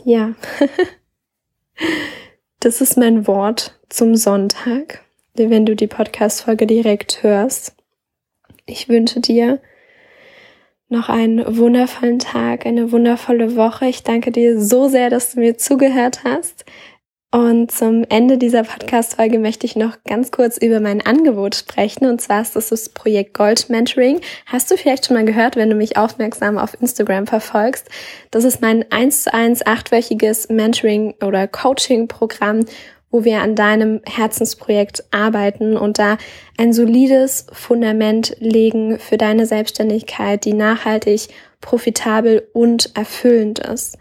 Ja. 0.03 0.34
das 2.59 2.82
ist 2.82 2.97
mein 2.97 3.28
Wort 3.28 3.80
zum 3.89 4.15
Sonntag, 4.15 5.03
wenn 5.34 5.65
du 5.65 5.76
die 5.76 5.88
Podcast-Folge 5.88 6.68
direkt 6.68 7.24
hörst. 7.24 7.76
Ich 8.65 8.89
wünsche 8.89 9.20
dir 9.20 9.59
noch 10.94 11.10
einen 11.10 11.58
wundervollen 11.58 12.20
Tag, 12.20 12.66
eine 12.66 12.91
wundervolle 12.91 13.58
Woche. 13.58 13.88
Ich 13.88 14.04
danke 14.04 14.32
dir 14.32 14.62
so 14.62 14.88
sehr, 14.88 15.10
dass 15.10 15.34
du 15.34 15.41
mir 15.41 15.58
zugehört 15.58 16.24
hast. 16.24 16.64
Und 17.32 17.72
zum 17.72 18.06
Ende 18.10 18.38
dieser 18.38 18.62
Podcast-Folge 18.62 19.39
möchte 19.39 19.66
ich 19.66 19.76
noch 19.76 19.98
ganz 20.04 20.30
kurz 20.30 20.58
über 20.58 20.80
mein 20.80 21.04
Angebot 21.04 21.56
sprechen. 21.56 22.06
Und 22.06 22.22
zwar 22.22 22.44
ist 22.44 22.56
das 22.56 22.70
das 22.70 22.89
Projekt 22.89 23.34
Gold 23.34 23.72
Mentoring. 23.72 24.22
Hast 24.46 24.70
du 24.70 24.78
vielleicht 24.78 25.08
schon 25.08 25.16
mal 25.16 25.26
gehört, 25.26 25.56
wenn 25.56 25.72
du 25.72 25.76
mich 25.76 25.98
aufmerksam 25.98 26.60
auf 26.60 26.80
Instagram 26.80 27.26
verfolgst? 27.26 27.89
Das 28.30 28.44
ist 28.44 28.62
mein 28.62 28.86
1 28.91 29.24
zu 29.24 29.34
1 29.34 29.66
achtwöchiges 29.66 30.50
Mentoring 30.50 31.16
oder 31.24 31.48
Coaching-Programm, 31.48 32.66
wo 33.14 33.24
wir 33.24 33.41
an 33.41 33.53
deinem 33.53 34.01
Herzensprojekt 34.05 35.03
arbeiten 35.11 35.78
und 35.78 35.99
da 35.99 36.18
ein 36.57 36.74
solides 36.74 37.45
Fundament 37.53 38.36
legen 38.39 38.97
für 38.97 39.18
deine 39.18 39.45
Selbstständigkeit, 39.45 40.43
die 40.43 40.53
nachhaltig, 40.53 41.28
profitabel 41.61 42.49
und 42.53 42.97
erfüllend 42.97 43.59
ist. 43.59 43.99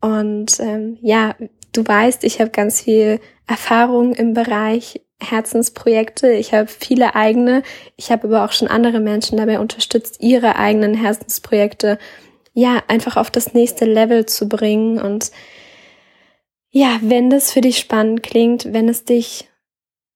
Und 0.00 0.60
ähm, 0.60 0.96
ja, 1.02 1.34
du 1.72 1.84
weißt, 1.84 2.22
ich 2.22 2.40
habe 2.40 2.50
ganz 2.50 2.82
viel 2.82 3.18
Erfahrung 3.48 4.14
im 4.14 4.32
Bereich 4.32 5.00
Herzensprojekte. 5.20 6.30
Ich 6.30 6.54
habe 6.54 6.68
viele 6.68 7.16
eigene. 7.16 7.64
Ich 7.96 8.12
habe 8.12 8.28
aber 8.28 8.44
auch 8.44 8.52
schon 8.52 8.68
andere 8.68 9.00
Menschen 9.00 9.38
dabei 9.38 9.58
unterstützt, 9.58 10.18
ihre 10.20 10.54
eigenen 10.54 10.94
Herzensprojekte 10.94 11.98
ja 12.54 12.80
einfach 12.86 13.16
auf 13.16 13.32
das 13.32 13.54
nächste 13.54 13.86
Level 13.86 14.24
zu 14.24 14.48
bringen 14.48 15.00
und 15.00 15.32
ja, 16.70 16.98
wenn 17.02 17.30
das 17.30 17.52
für 17.52 17.60
dich 17.60 17.78
spannend 17.78 18.22
klingt, 18.22 18.72
wenn 18.72 18.88
es 18.88 19.04
dich, 19.04 19.48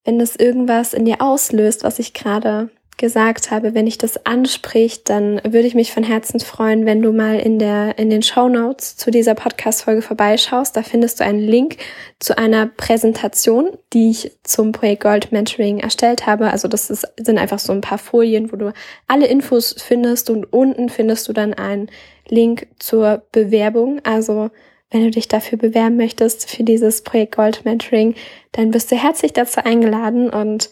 wenn 0.04 0.18
das 0.18 0.36
irgendwas 0.36 0.94
in 0.94 1.04
dir 1.04 1.20
auslöst, 1.20 1.84
was 1.84 1.98
ich 1.98 2.14
gerade 2.14 2.70
gesagt 3.00 3.50
habe, 3.50 3.72
wenn 3.72 3.86
ich 3.86 3.96
das 3.96 4.26
anspricht, 4.26 5.08
dann 5.08 5.40
würde 5.42 5.66
ich 5.66 5.74
mich 5.74 5.90
von 5.90 6.04
Herzen 6.04 6.38
freuen, 6.38 6.84
wenn 6.84 7.00
du 7.00 7.12
mal 7.12 7.38
in 7.40 7.58
der, 7.58 7.98
in 7.98 8.10
den 8.10 8.22
Show 8.22 8.48
Notes 8.48 8.94
zu 8.96 9.10
dieser 9.10 9.34
Podcast-Folge 9.34 10.02
vorbeischaust. 10.02 10.76
Da 10.76 10.82
findest 10.82 11.18
du 11.18 11.24
einen 11.24 11.40
Link 11.40 11.78
zu 12.18 12.36
einer 12.36 12.66
Präsentation, 12.66 13.70
die 13.94 14.10
ich 14.10 14.32
zum 14.42 14.72
Projekt 14.72 15.02
Gold 15.02 15.32
Mentoring 15.32 15.78
erstellt 15.78 16.26
habe. 16.26 16.50
Also 16.50 16.68
das 16.68 16.90
ist, 16.90 17.10
sind 17.18 17.38
einfach 17.38 17.58
so 17.58 17.72
ein 17.72 17.80
paar 17.80 17.96
Folien, 17.96 18.52
wo 18.52 18.56
du 18.56 18.70
alle 19.08 19.26
Infos 19.28 19.74
findest 19.78 20.28
und 20.28 20.52
unten 20.52 20.90
findest 20.90 21.26
du 21.26 21.32
dann 21.32 21.54
einen 21.54 21.90
Link 22.28 22.66
zur 22.78 23.22
Bewerbung. 23.32 24.00
Also 24.04 24.50
wenn 24.90 25.04
du 25.04 25.10
dich 25.10 25.28
dafür 25.28 25.58
bewerben 25.58 25.96
möchtest 25.96 26.50
für 26.50 26.64
dieses 26.64 27.02
Projekt 27.02 27.36
Gold 27.36 27.64
Mentoring, 27.64 28.14
dann 28.52 28.70
bist 28.70 28.90
du 28.90 28.96
herzlich 28.96 29.32
dazu 29.32 29.64
eingeladen 29.64 30.30
und 30.30 30.70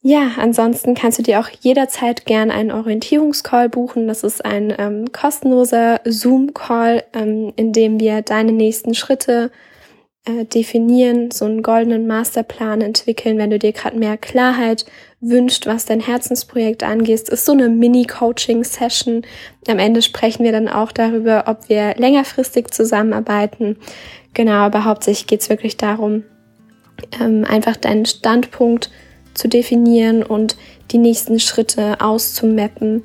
ja, 0.00 0.30
ansonsten 0.38 0.94
kannst 0.94 1.18
du 1.18 1.22
dir 1.22 1.40
auch 1.40 1.48
jederzeit 1.60 2.24
gern 2.24 2.52
einen 2.52 2.70
Orientierungscall 2.70 3.68
buchen. 3.68 4.06
Das 4.06 4.22
ist 4.22 4.44
ein 4.44 4.72
ähm, 4.78 5.12
kostenloser 5.12 6.00
Zoom-Call, 6.04 7.02
ähm, 7.14 7.52
in 7.56 7.72
dem 7.72 7.98
wir 7.98 8.22
deine 8.22 8.52
nächsten 8.52 8.94
Schritte 8.94 9.50
äh, 10.28 10.44
definieren, 10.44 11.30
so 11.30 11.46
einen 11.46 11.62
goldenen 11.62 12.06
Masterplan 12.06 12.82
entwickeln, 12.82 13.38
wenn 13.38 13.50
du 13.50 13.58
dir 13.58 13.72
gerade 13.72 13.98
mehr 13.98 14.18
Klarheit 14.18 14.84
wünscht, 15.20 15.66
was 15.66 15.86
dein 15.86 16.00
Herzensprojekt 16.00 16.82
angeht. 16.82 17.28
Ist 17.28 17.46
so 17.46 17.52
eine 17.52 17.68
Mini-Coaching-Session. 17.68 19.22
Am 19.68 19.78
Ende 19.78 20.02
sprechen 20.02 20.44
wir 20.44 20.52
dann 20.52 20.68
auch 20.68 20.92
darüber, 20.92 21.44
ob 21.46 21.68
wir 21.68 21.94
längerfristig 21.96 22.70
zusammenarbeiten. 22.70 23.78
Genau, 24.34 24.52
aber 24.52 24.84
hauptsächlich 24.84 25.26
geht 25.26 25.40
es 25.40 25.48
wirklich 25.48 25.76
darum, 25.76 26.24
ähm, 27.20 27.44
einfach 27.48 27.76
deinen 27.76 28.04
Standpunkt 28.04 28.90
zu 29.34 29.48
definieren 29.48 30.22
und 30.22 30.56
die 30.90 30.98
nächsten 30.98 31.40
Schritte 31.40 32.00
auszumappen. 32.00 33.02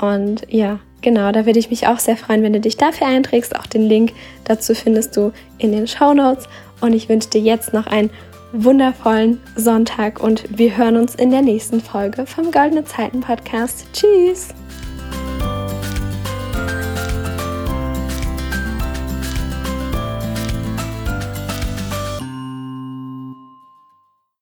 Und 0.00 0.42
ja, 0.48 0.80
genau, 1.00 1.32
da 1.32 1.46
würde 1.46 1.58
ich 1.58 1.70
mich 1.70 1.86
auch 1.86 1.98
sehr 1.98 2.16
freuen, 2.16 2.42
wenn 2.42 2.52
du 2.52 2.60
dich 2.60 2.76
dafür 2.76 3.06
einträgst. 3.06 3.56
Auch 3.56 3.66
den 3.66 3.82
Link 3.82 4.12
dazu 4.44 4.74
findest 4.74 5.16
du 5.16 5.32
in 5.58 5.72
den 5.72 5.86
Show 5.86 6.12
Notes. 6.12 6.48
Und 6.80 6.92
ich 6.92 7.08
wünsche 7.08 7.30
dir 7.30 7.40
jetzt 7.40 7.72
noch 7.72 7.86
einen 7.86 8.10
wundervollen 8.52 9.40
Sonntag 9.56 10.20
und 10.20 10.44
wir 10.56 10.76
hören 10.76 10.96
uns 10.96 11.14
in 11.14 11.30
der 11.30 11.42
nächsten 11.42 11.80
Folge 11.80 12.26
vom 12.26 12.50
Goldene 12.50 12.84
Zeiten 12.84 13.20
Podcast. 13.20 13.86
Tschüss! 13.92 14.54